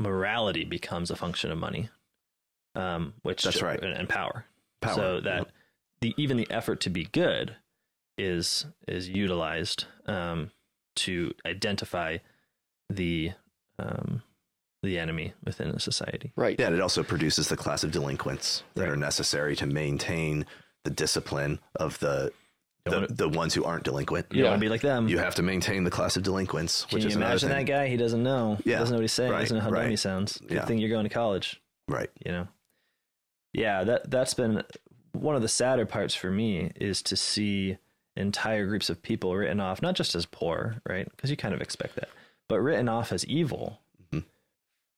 [0.00, 1.90] morality becomes a function of money,
[2.74, 3.82] um, which That's right.
[3.82, 4.44] and, and power.
[4.80, 4.94] Power.
[4.94, 5.52] So that Yep.
[6.00, 7.56] the even the effort to be good
[8.18, 10.50] is is utilized um,
[10.96, 12.18] to identify
[12.88, 13.32] the
[13.78, 14.22] um,
[14.82, 16.32] the enemy within a society.
[16.36, 16.58] Right.
[16.58, 18.90] yeah, and it also produces the class of delinquents that Right.
[18.90, 20.46] are necessary to maintain
[20.84, 22.34] the discipline of the Don't
[22.84, 24.26] the, wanna- the ones who aren't delinquent.
[24.30, 24.50] You don't Yeah.
[24.50, 25.08] want to be like them.
[25.08, 27.88] You have to maintain the class of delinquents, Can which you is imagine that guy?
[27.88, 28.56] He doesn't know.
[28.64, 29.32] He Yeah, doesn't know what he's saying.
[29.32, 29.90] right, doesn't know how dumb right.
[29.90, 30.38] he sounds.
[30.38, 30.64] Good Yeah.
[30.66, 31.60] thing you're going to college.
[31.88, 32.10] Right.
[32.24, 32.46] you know
[33.52, 34.62] yeah that that's been
[35.12, 37.76] one of the sadder parts for me is to see
[38.16, 41.60] entire groups of people written off not just as poor right because you kind of
[41.60, 42.08] expect that
[42.48, 43.80] but written off as evil
[44.12, 44.24] Mhm.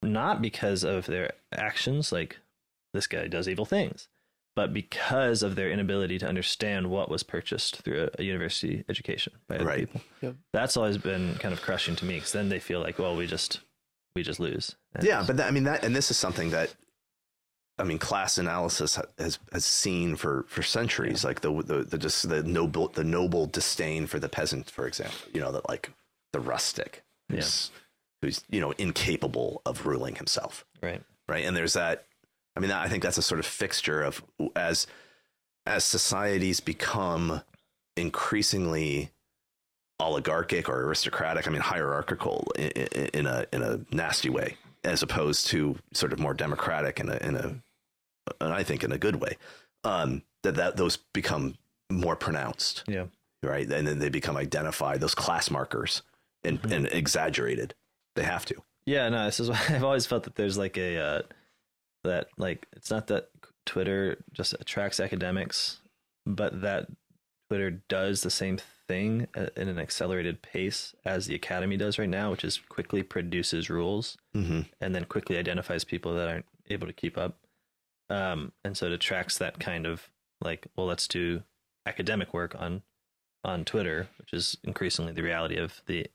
[0.02, 2.40] not because of their actions like
[2.92, 4.08] this guy does evil things
[4.54, 9.32] but because of their inability to understand what was purchased through a, a university education
[9.48, 9.78] by other Right.
[9.86, 10.34] people Yep.
[10.52, 13.26] that's always been kind of crushing to me because then they feel like well we
[13.26, 13.60] just
[14.14, 16.74] we just lose And- Yeah, but that, I mean that, and this is something that,
[17.78, 22.28] I mean, class analysis has has seen for for centuries, like the the the just
[22.28, 25.16] the noble the noble disdain for the peasant, for example.
[25.32, 25.90] You know that like
[26.34, 27.70] the rustic, who's
[28.20, 31.44] who's you know incapable of ruling himself, right right?
[31.46, 32.04] And there's that.
[32.56, 34.22] I mean, I think that's a sort of fixture of
[34.56, 34.86] as
[35.66, 37.42] as societies become
[37.96, 39.10] increasingly
[40.00, 41.46] oligarchic or aristocratic.
[41.46, 46.18] I mean, hierarchical in, in, a in a nasty way, as opposed to sort of
[46.18, 47.56] more democratic in a in a,
[48.40, 49.36] and I think in a good way.
[49.84, 51.54] Um, that that those become
[51.90, 53.06] more pronounced, yeah
[53.44, 53.68] right?
[53.68, 55.00] And then they become identified.
[55.00, 56.02] Those class markers
[56.44, 56.72] and Mhm.
[56.72, 57.74] and exaggerated.
[58.14, 58.62] They have to.
[58.86, 61.22] Yeah, no, this is why I've always felt that there's like a uh,
[62.04, 63.28] that like it's not that
[63.66, 65.80] Twitter just attracts academics,
[66.26, 66.88] but that
[67.48, 72.08] Twitter does the same thing at, in an accelerated pace as the academy does right
[72.08, 74.60] now, which is quickly produces rules Mm-hmm.
[74.80, 77.38] and then quickly identifies people that aren't able to keep up.
[78.10, 80.08] Um, and so it attracts that kind of
[80.40, 81.42] like, well, let's do
[81.86, 82.82] academic work on
[83.44, 86.06] on Twitter, which is increasingly the reality of the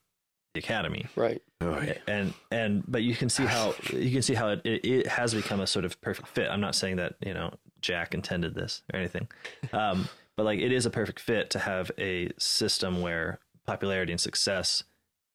[0.58, 1.42] academy Right.
[1.62, 1.98] Oh, yeah.
[2.08, 5.34] and and but you can see how you can see how it, it, it has
[5.34, 8.84] become a sort of perfect fit i'm not saying that you know jack intended this
[8.94, 9.28] or anything
[9.74, 14.22] um, but like it is a perfect fit to have a system where popularity and
[14.22, 14.84] success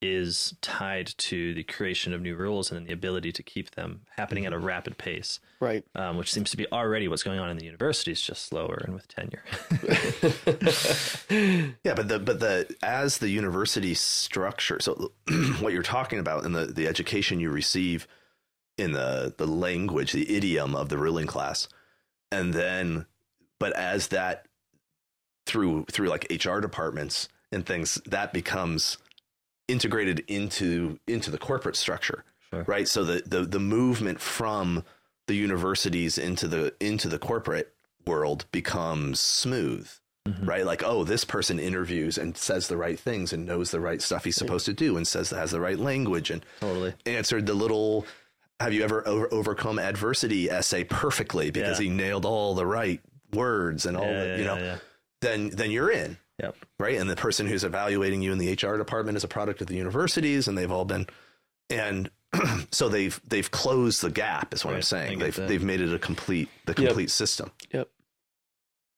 [0.03, 4.01] is tied to the creation of new rules and then the ability to keep them
[4.17, 5.85] happening at a rapid pace Right.
[5.95, 8.95] um, which seems to be already what's going on in the universities just slower and
[8.95, 9.43] with tenure
[11.85, 15.13] Yeah, but the but the as the university structure, so
[15.61, 18.07] what you're talking about in the the education you receive
[18.79, 21.69] in the the language, the idiom of the ruling class,
[22.31, 23.07] and then
[23.59, 24.47] but as that
[25.47, 28.99] through through like HR departments and things that becomes
[29.69, 32.65] integrated into into the corporate structure Sure.
[32.67, 34.85] right so the, the the movement from
[35.27, 37.73] the universities into the into the corporate
[38.07, 39.89] world becomes smooth
[40.29, 40.47] Mhm.
[40.47, 44.01] right like oh this person interviews and says the right things and knows the right
[44.01, 47.55] stuff he's supposed to do and says has the right language and totally answered the
[47.55, 48.07] little
[48.61, 51.85] have you ever over, overcome adversity essay perfectly because Yeah.
[51.89, 53.01] he nailed all the right
[53.35, 54.79] words and all yeah, the you know yeah, yeah.
[55.23, 56.57] then then you're in Yep.
[56.81, 59.69] right and the person who's evaluating you in the hr department is a product of
[59.69, 61.07] the universities and they've all been
[61.71, 62.11] and
[62.71, 65.47] so they've they've closed the gap is what i'm saying they've that.
[65.49, 66.87] they've made it a complete the Yep.
[66.89, 67.89] complete system Yep.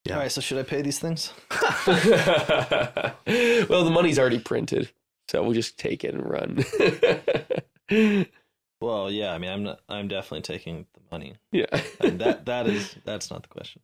[0.07, 0.14] Yeah.
[0.14, 1.32] all right so should i pay these things
[1.86, 4.90] well, the money's already printed,
[5.28, 6.64] so we'll just take it and run.
[8.80, 11.66] well yeah i mean i'm not i'm definitely taking the money yeah.
[12.01, 13.80] And that that is that's not the question.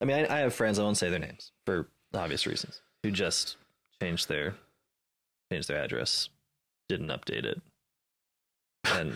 [0.00, 0.78] I mean, I, I have friends.
[0.78, 2.82] I won't say their names for obvious reasons.
[3.04, 3.58] Who just
[4.00, 4.54] changed their
[5.52, 6.30] changed their address,
[6.88, 7.60] didn't update it,
[8.86, 9.14] and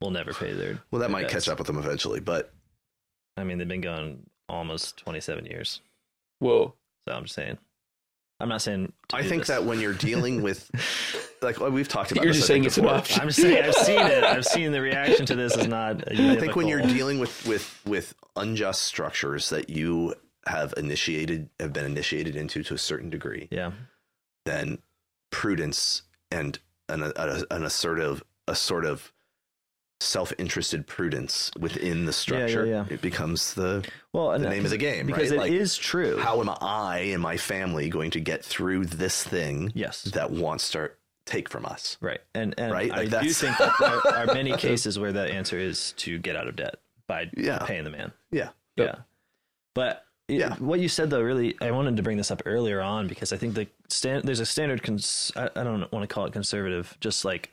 [0.00, 0.78] will never pay their.
[0.90, 1.44] well that their might debts.
[1.44, 2.50] catch up with them eventually but
[3.36, 5.82] I mean, they've been gone almost twenty seven years.
[6.38, 6.72] Whoa.
[7.06, 7.58] So I'm just saying.
[8.40, 8.90] I'm not saying.
[9.08, 9.48] to i do think this.
[9.48, 10.70] that when you're dealing with
[11.42, 13.20] like well, we've talked about You're this, just saying it's an option.
[13.20, 13.62] I'm just saying.
[13.62, 14.24] I've seen it.
[14.24, 16.10] I've seen the reaction to this is not.
[16.10, 20.14] I think when you're dealing with with with unjust structures that you
[20.46, 23.72] have initiated have been initiated into to a certain degree, yeah,
[24.44, 24.78] then
[25.30, 29.12] prudence and an, a, an assertive a sort of
[30.00, 32.84] self-interested prudence within the structure, yeah.
[32.90, 35.50] it becomes the well, the uh, name of the game, because right?
[35.52, 36.18] it is Like, true.
[36.18, 40.70] How am I and my family going to get through this thing yes, that wants
[40.72, 40.90] to
[41.24, 41.96] take from us?
[42.00, 42.92] right, and and Right?
[42.92, 46.36] I Like, do think that there are many cases where that answer is to get
[46.36, 46.76] out of debt
[47.06, 47.58] by Yeah.
[47.64, 48.12] paying the man.
[48.30, 48.50] Yeah.
[48.76, 48.96] Yeah.
[49.74, 50.54] But Yeah.
[50.56, 53.36] what you said though, really, I wanted to bring this up earlier on because I
[53.36, 54.82] think the stand there's a standard.
[54.82, 57.52] Cons- I, I don't want to call it conservative, just like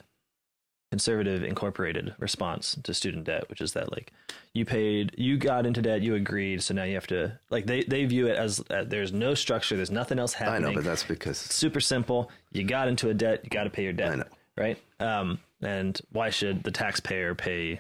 [0.92, 4.12] conservative incorporated response to student debt, which is that like
[4.54, 7.84] you paid, you got into debt, you agreed, so now you have to like they
[7.84, 10.84] they view it as uh, there's no structure, there's nothing else happening I know, but
[10.84, 12.32] that's because super simple.
[12.52, 14.12] You got into a debt, you got to pay your debt.
[14.12, 14.24] I know.
[14.56, 14.78] Right?
[15.00, 17.80] Um, and why should the taxpayer pay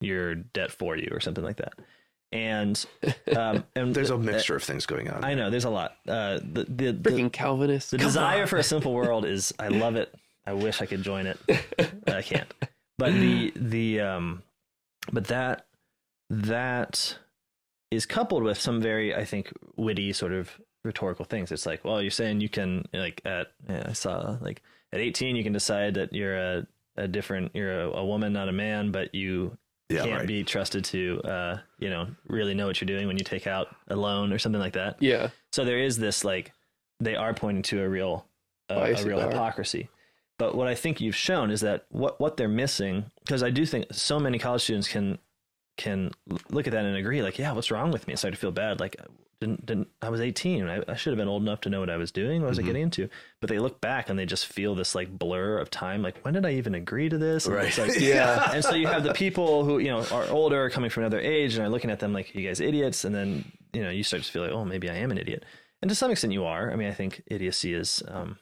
[0.00, 1.72] your debt for you or something like that?
[2.30, 2.84] And
[3.36, 5.24] um, and there's a mixture of things going on.
[5.24, 5.96] I know there's a lot.
[6.06, 7.90] Uh, the the, the, Freaking Calvinist.
[7.90, 10.14] the desire for a simple world is I love it.
[10.46, 11.38] I wish I could join it.
[12.06, 12.52] I can't.
[12.98, 14.42] But the the um
[15.12, 15.66] but that
[16.30, 17.18] that
[17.90, 20.50] is coupled with some very I think witty sort of
[20.84, 21.52] rhetorical things.
[21.52, 24.62] It's like, well, you're saying you can like at yeah, I saw like
[24.92, 26.66] at 18 you can decide that you're a
[26.96, 29.56] a different you're a, a woman not a man, but you
[29.88, 30.26] yeah, can't right.
[30.26, 33.68] be trusted to uh you know really know what you're doing when you take out
[33.88, 34.96] a loan or something like that.
[35.00, 35.30] Yeah.
[35.52, 36.52] So there is this like
[37.00, 38.26] they are pointing to a real
[38.70, 39.88] uh, Oh, a real hypocrisy.
[40.38, 43.66] But what I think you've shown is that what what they're missing because I do
[43.66, 45.18] think so many college students can
[45.78, 46.10] can
[46.50, 48.12] look at that and agree like yeah what's wrong with me?
[48.12, 48.96] I started to feel bad like
[49.40, 51.88] didn't didn't I was 18 I, I should have been old enough to know what
[51.88, 52.62] I was doing what was Mhm.
[52.64, 53.08] I getting into.
[53.40, 56.34] But they look back and they just feel this like blur of time like when
[56.34, 57.46] did I even agree to this?
[57.46, 57.78] And Right.
[57.78, 58.50] like, Yeah.
[58.54, 61.54] and so you have the people who you know are older coming from another age
[61.54, 63.04] and are looking at them like you guys idiots.
[63.04, 65.44] And then you know you start to feel like oh maybe i am an idiot.
[65.80, 66.72] And to some extent you are.
[66.72, 68.38] I mean i think idiocy is um,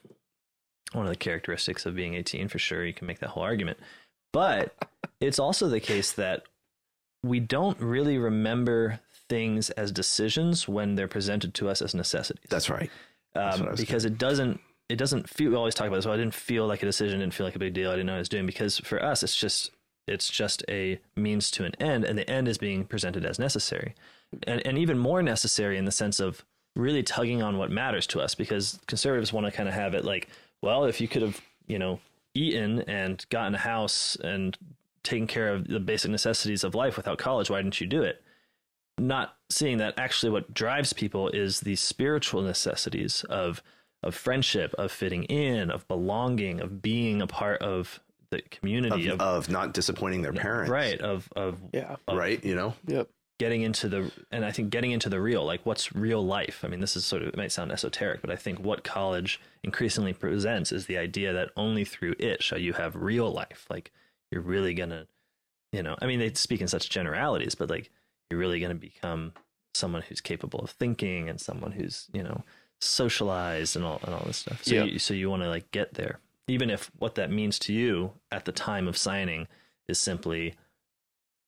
[0.92, 2.84] one of the characteristics of being 18 for sure.
[2.86, 3.78] You can make that whole argument.
[4.32, 4.74] But
[5.20, 6.44] it's also the case that
[7.22, 12.46] we don't really remember things as decisions when they're presented to us as necessities.
[12.48, 12.90] That's right.
[13.34, 15.96] That's um, what I was because it doesn't it doesn't feel we always talk about
[15.96, 17.94] this well i didn't feel like a decision didn't feel like a big deal i
[17.94, 19.72] didn't know what i was doing because for us it's just
[20.06, 23.94] it's just a means to an end and the end is being presented as necessary.
[24.46, 26.44] And, and even more necessary in the sense of
[26.74, 30.04] really tugging on what matters to us because conservatives want to kind of have it
[30.04, 30.28] like
[30.60, 32.00] well if you could have you know
[32.34, 34.58] eaten and gotten a house and
[35.06, 38.22] taken care of the basic necessities of life without college why didn't you do it
[38.98, 43.62] not seeing that actually what drives people is the spiritual necessities of
[44.02, 47.98] of friendship, of fitting in, of belonging, of being a part of
[48.30, 50.70] the community, Of, of, of not disappointing their parents.
[50.70, 51.96] right, of of Yeah.
[52.08, 52.42] Right.
[52.44, 53.08] You know, Yep.
[53.38, 56.60] getting into the and I think getting into the real, like what's real life.
[56.64, 59.40] I mean, this is sort of it might sound esoteric, but I think what college
[59.64, 63.66] increasingly presents is the idea that only through it shall you have real life.
[63.68, 63.92] Like
[64.30, 65.06] you're really gonna,
[65.72, 67.90] you know, I mean, they speak in such generalities, but like
[68.30, 69.32] you're really gonna become
[69.74, 72.42] someone who's capable of thinking and someone who's you know
[72.80, 74.62] socialized and all and all this stuff.
[74.64, 74.84] So Yeah.
[74.84, 78.12] you, so you want to like get there, even if what that means to you
[78.30, 79.48] at the time of signing
[79.88, 80.54] is simply,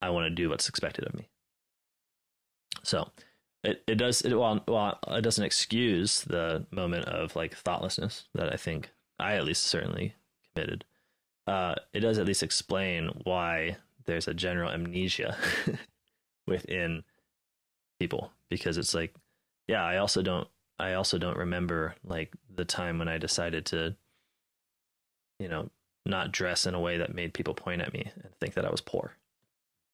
[0.00, 1.28] I want to do what's expected of me.
[2.82, 3.10] So
[3.64, 8.52] it, it does it well, well it doesn't excuse the moment of like thoughtlessness that
[8.52, 10.14] I think I at least certainly
[10.54, 10.84] committed.
[11.48, 15.36] Uh, it does at least explain why there's a general amnesia
[16.46, 17.02] within
[17.98, 19.14] people because it's like
[19.66, 23.96] yeah I also don't I also don't remember like the time when I decided to
[25.38, 25.70] you know
[26.06, 28.70] not dress in a way that made people point at me and think that I
[28.70, 29.14] was poor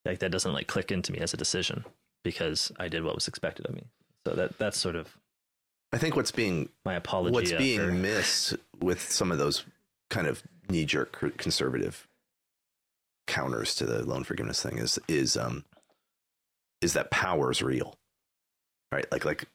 [0.05, 1.83] like that doesn't like click into me as a decision
[2.23, 3.83] because I did what was expected of me.
[4.25, 5.15] So that that's sort of
[5.91, 7.33] I think what's being my apology.
[7.33, 9.65] what's being for, missed with some of those
[10.09, 12.07] kind of knee jerk conservative
[13.27, 15.65] counters to the loan forgiveness thing is is um
[16.81, 17.97] is that power is real
[18.95, 19.11] right?
[19.11, 19.45] Like like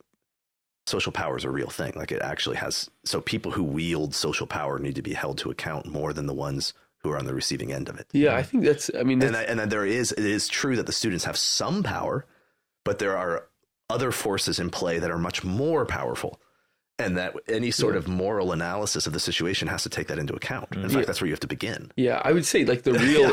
[0.87, 1.93] social power is a real thing.
[1.97, 5.51] Like it actually has so people who wield social power need to be held to
[5.51, 8.07] account more than the ones who are on the receiving end of it.
[8.13, 8.91] Yeah, I think that's.
[8.99, 11.25] I mean, that's, and I, and then there is it is true that the students
[11.25, 12.27] have some power,
[12.85, 13.47] but there are
[13.89, 16.41] other forces in play that are much more powerful,
[17.01, 20.35] and that any sort of moral analysis of the situation has to take that into
[20.35, 20.69] account.
[20.73, 20.93] In Mhm.
[20.93, 21.91] fact, that's where you have to begin.
[21.97, 23.31] yeah, I would say like the real,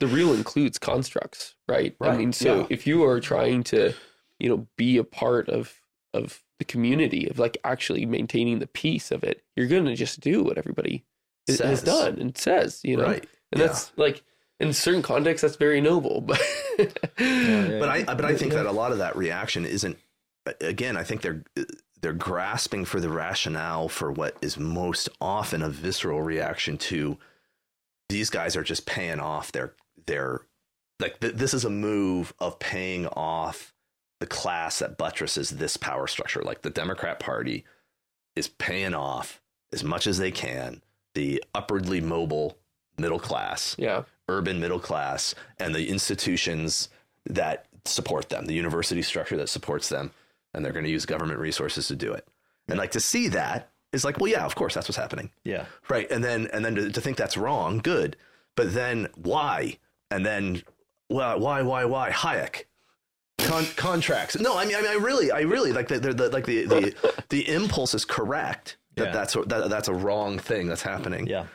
[0.00, 1.94] the real includes constructs, right?
[2.00, 2.12] right.
[2.12, 2.66] I mean, so yeah.
[2.70, 3.92] if you are trying to,
[4.38, 5.80] you know, be a part of
[6.14, 10.42] of the community of like actually maintaining the peace of it, you're gonna just do
[10.42, 11.04] what everybody
[11.46, 13.66] is, has done and says, you know, right, and yeah.
[13.66, 14.22] that's like
[14.58, 16.40] in certain contexts that's very noble, but
[16.78, 16.86] yeah.
[17.78, 19.98] but I but I think that a lot of that reaction isn't.
[20.60, 21.42] Again, I think they're
[22.00, 27.18] they're grasping for the rationale for what is most often a visceral reaction to
[28.08, 29.72] these guys are just paying off their
[30.06, 30.42] they're
[31.00, 33.74] like th- this is a move of paying off
[34.20, 36.40] the class that buttresses this power structure.
[36.42, 37.64] Like the Democrat Party
[38.34, 39.42] is paying off
[39.72, 40.82] as much as they can
[41.14, 42.56] the upwardly mobile
[42.98, 44.04] middle class, Yeah.
[44.28, 46.88] urban middle class, and the institutions
[47.26, 50.12] that support them, the university structure that supports them,
[50.56, 52.26] and they're going to use government resources to do it.
[52.66, 55.30] And like to see that is like, well, yeah, of course, that's what's happening.
[55.44, 55.66] Yeah.
[55.88, 56.10] Right.
[56.10, 58.16] And then and then to, to think that's wrong, good.
[58.56, 59.78] But then why?
[60.10, 60.62] And then
[61.08, 62.10] well, why, why, why?
[62.10, 62.64] Hayek.
[63.38, 64.36] Con- contracts.
[64.40, 66.64] No, I mean, I mean, I really, I really like the, the, the like the,
[66.64, 69.12] the the impulse is correct that Yeah.
[69.12, 71.26] that's a, that, that's a wrong thing that's happening.
[71.26, 71.46] Yeah.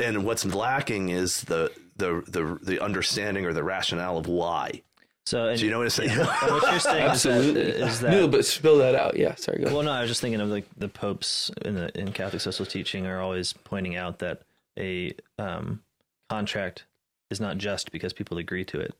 [0.00, 4.82] And what's lacking is the the the the understanding or the rationale of why.
[5.30, 6.10] So, and, Do you know what I'm saying?
[6.10, 7.60] and what you're saying Absolutely.
[7.60, 9.16] is that, is that no, but spill that out.
[9.16, 9.36] Yeah.
[9.36, 9.62] Sorry.
[9.62, 9.72] Go.
[9.72, 12.66] Well, no, I was just thinking of like the popes in the in Catholic social
[12.66, 14.42] teaching are always pointing out that
[14.76, 15.82] a um,
[16.28, 16.84] contract
[17.30, 18.92] is not just because people agree to it.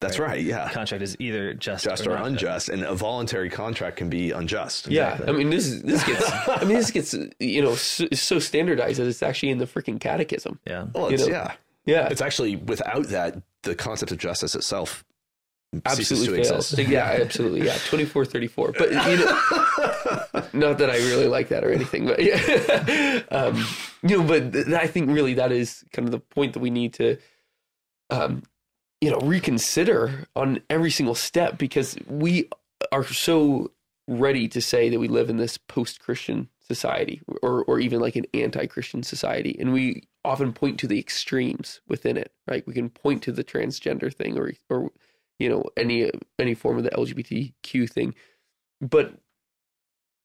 [0.00, 0.42] That's right.
[0.42, 0.70] Yeah.
[0.70, 4.88] Contract is either just, Just or not unjust, and a voluntary contract can be unjust.
[4.88, 8.38] Yeah, I mean this is this gets I mean this gets you know so, so
[8.38, 10.60] standardized that it's actually in the freaking catechism.
[10.66, 11.52] Yeah, Well, You it's, know, yeah.
[11.84, 15.13] Yeah, It's actually without that, the concept of justice itself ceases
[15.84, 16.78] absolutely fails.
[16.78, 17.66] Yeah, absolutely.
[17.66, 18.72] Yeah, twenty four thirty four.
[18.72, 19.40] But you know,
[20.52, 23.64] not that I really like that or anything, but yeah, um,
[24.02, 26.70] you know, but th- I think really that is kind of the point that we
[26.70, 27.16] need to,
[28.10, 28.42] um,
[29.00, 32.48] you know, reconsider on every single step because we
[32.92, 33.70] are so
[34.06, 38.16] ready to say that we live in this post Christian society or or even like
[38.16, 42.32] an anti Christian society, and we often point to the extremes within it.
[42.46, 44.90] Right, we can point to the transgender thing or or
[45.38, 48.14] you know any any form of the LGBTQ thing,
[48.80, 49.14] but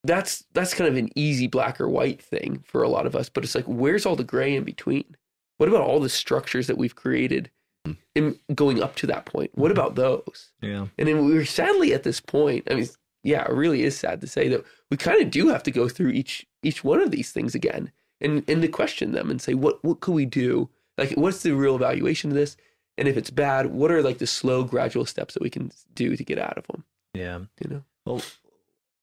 [0.03, 3.29] that's that's kind of an easy black or white thing for a lot of us.
[3.29, 5.15] But it's like, where's all the gray in between?
[5.57, 7.51] What about all the structures that we've created
[7.85, 7.93] hmm.
[8.15, 9.51] in going up to that point?
[9.55, 9.77] What hmm.
[9.77, 10.51] about those?
[10.61, 12.67] yeah, And then we're sadly at this point.
[12.71, 12.87] I mean,
[13.23, 15.89] yeah, it really is sad to say that we kind of do have to go
[15.89, 17.91] through each each one of these things again
[18.21, 20.69] and and to question them and say what what could we do?
[20.97, 22.57] Like, what's the real evaluation of this?
[22.99, 26.15] And if it's bad, what are like the slow, gradual steps that we can do
[26.15, 26.83] to get out of them?
[27.13, 27.39] yeah.
[27.63, 27.83] You know?
[28.05, 28.21] Well,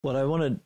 [0.03, 0.61] what I wanted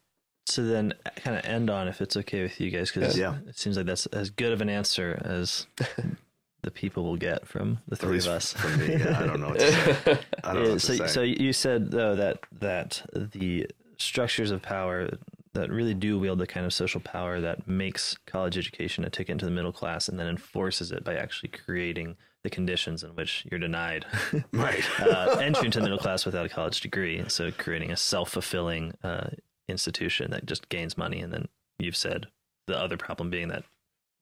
[0.46, 3.36] to then kind of end on, if it's okay with you guys, because Yeah.
[3.46, 5.66] it seems like that's as good of an answer as
[6.62, 8.52] the people will get from the three of us.
[8.52, 9.48] for me, yeah, I don't know.
[9.50, 10.18] What to say.
[10.44, 11.06] I don't know Yeah, what so, to say.
[11.06, 13.66] so you said though that that the
[13.96, 15.08] structures of power
[15.52, 19.32] that really do wield the kind of social power that makes college education a ticket
[19.32, 23.45] into the middle class and then enforces it by actually creating the conditions in which
[23.51, 24.07] you're denied
[24.53, 24.82] right.
[25.01, 27.22] uh, entry into the middle class without a college degree.
[27.28, 29.30] So creating a self-fulfilling uh,
[29.68, 32.26] institution that just gains money, and then you've said
[32.66, 33.64] the other problem being that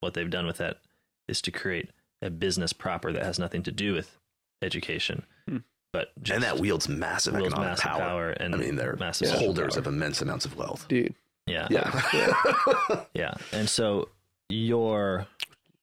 [0.01, 0.79] what they've done with that
[1.29, 1.91] is to create
[2.23, 4.19] a business proper that has nothing to do with
[4.63, 5.59] education, Hmm.
[5.93, 8.01] but just and that wields massive wields economic massive power.
[8.01, 9.81] power and I mean, they're massive social holders power.
[9.81, 10.89] of immense amounts of wealth.
[10.89, 11.15] Dude.
[11.47, 13.05] yeah, Yeah.
[13.15, 13.35] yeah.
[13.53, 14.09] And so
[14.49, 15.27] your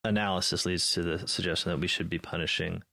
[0.08, 2.84] analysis leads to the suggestion that we should be punishing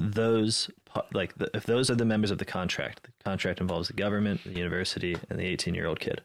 [0.00, 0.70] those
[1.12, 3.02] like the, if those are the members of the contract.
[3.04, 6.22] The contract involves the government, the university, and the 18 year old kid,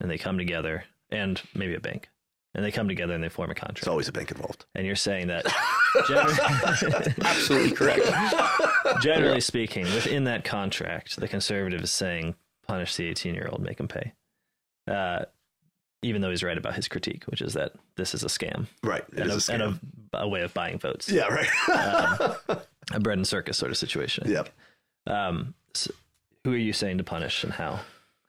[0.00, 2.08] and they come together, and maybe a bank,
[2.54, 3.78] and they come together and they form a contract.
[3.78, 4.66] It's always a bank involved.
[4.74, 5.46] and you're saying that
[6.08, 6.34] generally,
[7.24, 8.08] Absolutely correct.
[9.02, 13.80] generally speaking, within that contract, the conservative is saying punish the 18 year old, make
[13.80, 14.12] him pay.
[14.86, 15.24] Uh,
[16.02, 19.04] even though he's right about his critique, which is that this is a scam, Right.
[19.12, 19.62] It and, is a, a and
[20.12, 21.48] a, a way of buying votes, yeah, right.
[22.48, 22.58] Um,
[22.92, 24.30] a bread and circus sort of situation.
[24.30, 24.48] yep.
[25.06, 25.90] Um, so
[26.44, 27.80] who are you saying to punish and how?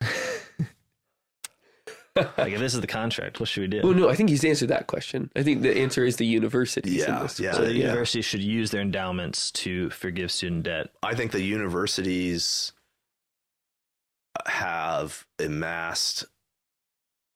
[2.16, 3.80] like, if this is the contract, what should we do?
[3.82, 5.30] Well, no, I think he's answered that question.
[5.36, 7.04] I think the answer is the universities.
[7.04, 7.38] in Yeah, this.
[7.38, 7.52] yeah.
[7.52, 7.84] so the yeah.
[7.86, 10.88] university should use their endowments to forgive student debt.
[11.02, 12.72] I think the universities
[14.46, 16.24] have amassed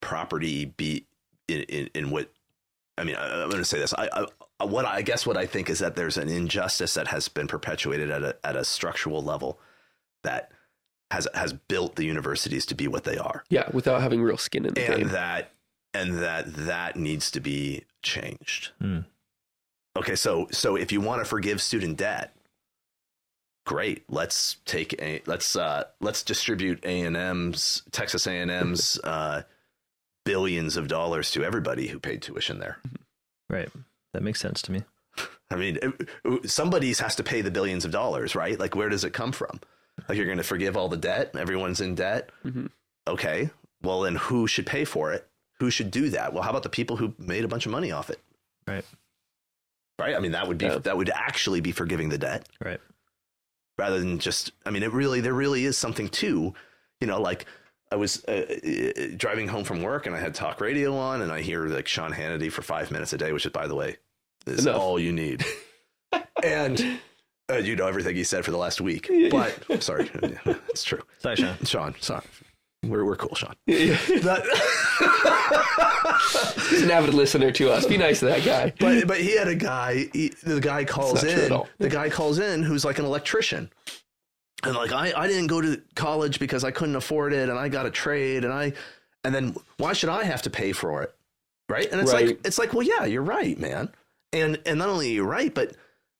[0.04, 1.06] property be
[1.48, 2.30] in, in, in what
[2.96, 3.16] I mean.
[3.16, 3.92] I, I'm going to say this.
[3.94, 4.08] I,
[4.60, 7.48] I what I guess what I think is that there's an injustice that has been
[7.48, 9.58] perpetuated at a at a structural level
[10.22, 10.52] that
[11.10, 14.64] has has built the universities to be what they are, Yeah, without having real skin
[14.66, 15.08] in the and game.
[15.08, 15.50] that
[15.92, 18.70] and that that needs to be changed.
[18.80, 19.00] Hmm.
[19.96, 22.34] Okay, so so if you want to forgive student debt,
[23.66, 24.04] great.
[24.08, 29.42] Let's take a let's uh let's distribute A and M's Texas A and M's uh
[30.24, 32.78] billions of dollars to everybody who paid tuition there.
[33.48, 33.68] Right.
[34.12, 34.82] That makes sense to me.
[35.50, 38.58] I mean, it- somebody's has to pay the billions of dollars, right?
[38.58, 39.60] Like, where does it come from?
[40.08, 41.36] Like, you're going to forgive all the debt?
[41.36, 42.30] Everyone's in debt.
[42.44, 42.70] Mhm.
[43.06, 43.50] Okay.
[43.82, 45.28] Well, then who should pay for it?
[45.60, 46.32] Who should do that?
[46.32, 48.20] Well, how about the people who made a bunch of money off it?
[48.66, 48.84] Right.
[49.98, 50.16] right?
[50.16, 50.78] I mean, that would be Yeah.
[50.78, 52.80] that would actually be forgiving the debt Right.
[53.78, 54.50] rather than just.
[54.66, 56.52] I mean, it really there really is something to,
[57.00, 57.46] you know, like
[57.94, 61.30] I was uh, uh, driving home from work and I had talk radio on and
[61.30, 63.98] I hear like Sean Hannity for five minutes a day, which is by the way
[64.48, 64.80] is Enough.
[64.80, 65.44] all you need,
[66.42, 66.98] and.
[67.52, 70.10] Uh, you know everything he said for the last week, but sorry,
[70.70, 71.02] it's true.
[71.18, 71.54] Sorry, Sean.
[71.62, 72.22] Sean, sorry,
[72.84, 73.54] we're we're cool, Sean.
[73.66, 74.02] He's
[76.82, 77.84] an avid listener to us.
[77.84, 78.72] Be nice to that guy.
[78.80, 80.06] but but he had a guy.
[80.14, 81.62] He, the guy calls not true at in.
[81.80, 83.70] The guy calls in who's like an electrician,
[84.66, 87.68] and like I I didn't go to college because I couldn't afford it, and I
[87.68, 88.72] got a trade, and I
[89.24, 91.14] and then why should I have to pay for it,
[91.68, 91.90] right?
[91.90, 92.28] And it's Right.
[92.28, 93.90] like it's like well yeah you're right man,
[94.32, 95.76] and and not only are you right but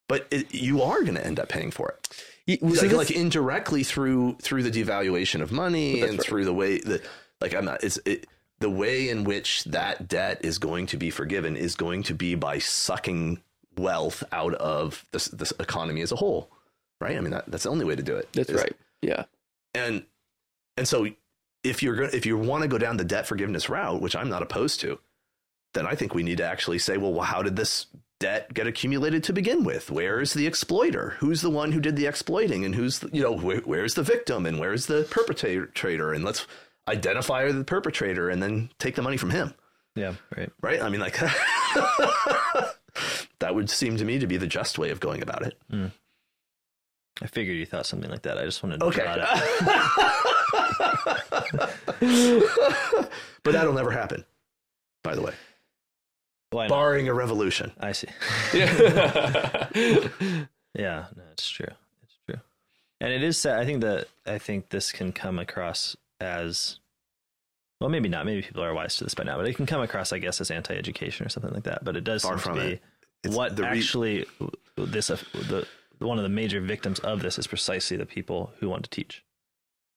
[0.08, 3.82] but it, you are going to end up paying for it so like, like indirectly
[3.84, 6.22] through through the devaluation of money and right.
[6.22, 7.02] through the way that
[7.40, 8.26] like I'm not it's it,
[8.60, 12.34] the way in which that debt is going to be forgiven is going to be
[12.34, 13.40] by sucking
[13.76, 16.50] wealth out of this this economy as a whole
[17.00, 17.16] right?
[17.16, 18.76] I mean that, that's the only way to do it that's is- right.
[19.02, 19.24] Yeah.
[19.74, 20.04] and
[20.76, 21.06] and so
[21.62, 24.28] if you're going if you want to go down the debt forgiveness route which I'm
[24.28, 24.98] not opposed to
[25.74, 27.86] then I think we need to actually say well, well how did this
[28.20, 29.90] debt get accumulated to begin with?
[29.90, 31.16] Where is the exploiter?
[31.18, 32.64] Who's the one who did the exploiting?
[32.64, 34.46] And who's the, you know where, where's the victim?
[34.46, 36.12] And where's the perpetrator?
[36.12, 36.46] And let's
[36.88, 39.52] identify the perpetrator and then take the money from him.
[39.96, 40.14] Yeah.
[40.36, 40.50] Right.
[40.62, 40.80] right?
[40.80, 41.18] I mean like
[43.40, 45.90] that would seem to me to be the just way of going about it mm.
[47.22, 48.38] I figured you thought something like that.
[48.38, 49.02] I just wanted to Okay.
[49.02, 49.40] draw it out.
[53.42, 54.24] but that'll never happen,
[55.02, 55.32] by the way.
[56.50, 56.70] Why not?
[56.70, 57.72] Barring a revolution.
[57.80, 58.08] I see.
[58.54, 59.68] Yeah.
[60.76, 61.68] Yeah, no, it's true.
[62.02, 62.40] It's true.
[63.00, 63.60] And it is sad.
[63.60, 66.80] I think that I think this can come across as
[67.80, 68.26] well, maybe not.
[68.26, 70.40] Maybe people are wise to this by now, but it can come across, I guess,
[70.40, 71.84] as anti-education or something like that.
[71.84, 72.80] But it does Far seem from to be
[73.22, 73.30] it.
[73.30, 74.26] What the re- actually
[74.76, 75.64] this uh, the
[76.04, 79.24] one of the major victims of this is precisely the people who want to teach,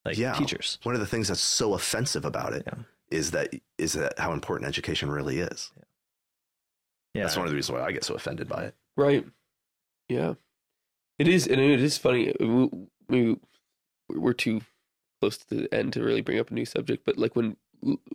[0.06, 0.34] like Yeah.
[0.34, 0.78] teachers.
[0.84, 2.68] One of the things that's so offensive about it
[3.12, 3.42] is Yeah.
[3.44, 5.72] that is that how important education really is.
[7.14, 8.76] Yeah, That's one of the reasons why I get so offended by it.
[8.96, 9.26] Right.
[10.10, 10.36] Yeah.
[11.20, 12.34] It is, and it is funny.
[12.40, 12.70] We,
[13.10, 13.38] we,
[14.10, 14.62] we're too
[15.20, 17.58] close to the end to really bring up a new subject, but like when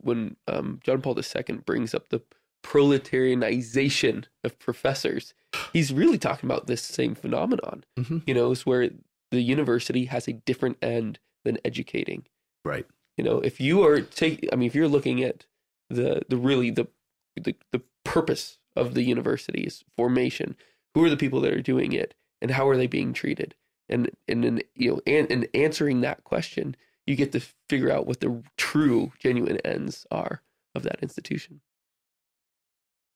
[0.00, 2.20] when um, John Paul II brings up the
[2.64, 5.34] proletarianization of professors,
[5.72, 7.84] he's really talking about this same phenomenon.
[7.98, 8.22] Mhm.
[8.26, 8.90] You know, is where
[9.30, 12.26] the university has a different end than educating.
[12.64, 12.86] Right.
[13.16, 15.46] You know, if you are take, I mean, if you're looking at
[15.90, 16.88] the the really the
[17.36, 20.56] the, the purpose of the university's formation,
[20.94, 23.54] who are the people that are doing it, and how are they being treated,
[23.88, 26.76] and and then you know, and, and answering that question,
[27.06, 30.42] you get to figure out what the true, genuine ends are
[30.74, 31.60] of that institution.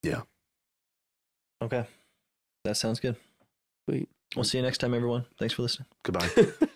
[0.03, 0.23] Yeah.
[1.63, 1.87] Okay,
[2.67, 3.17] that sounds good.
[3.89, 4.09] Sweet.
[4.35, 5.25] We'll see you next time, everyone.
[5.39, 5.87] Thanks for listening.
[6.03, 6.29] Goodbye.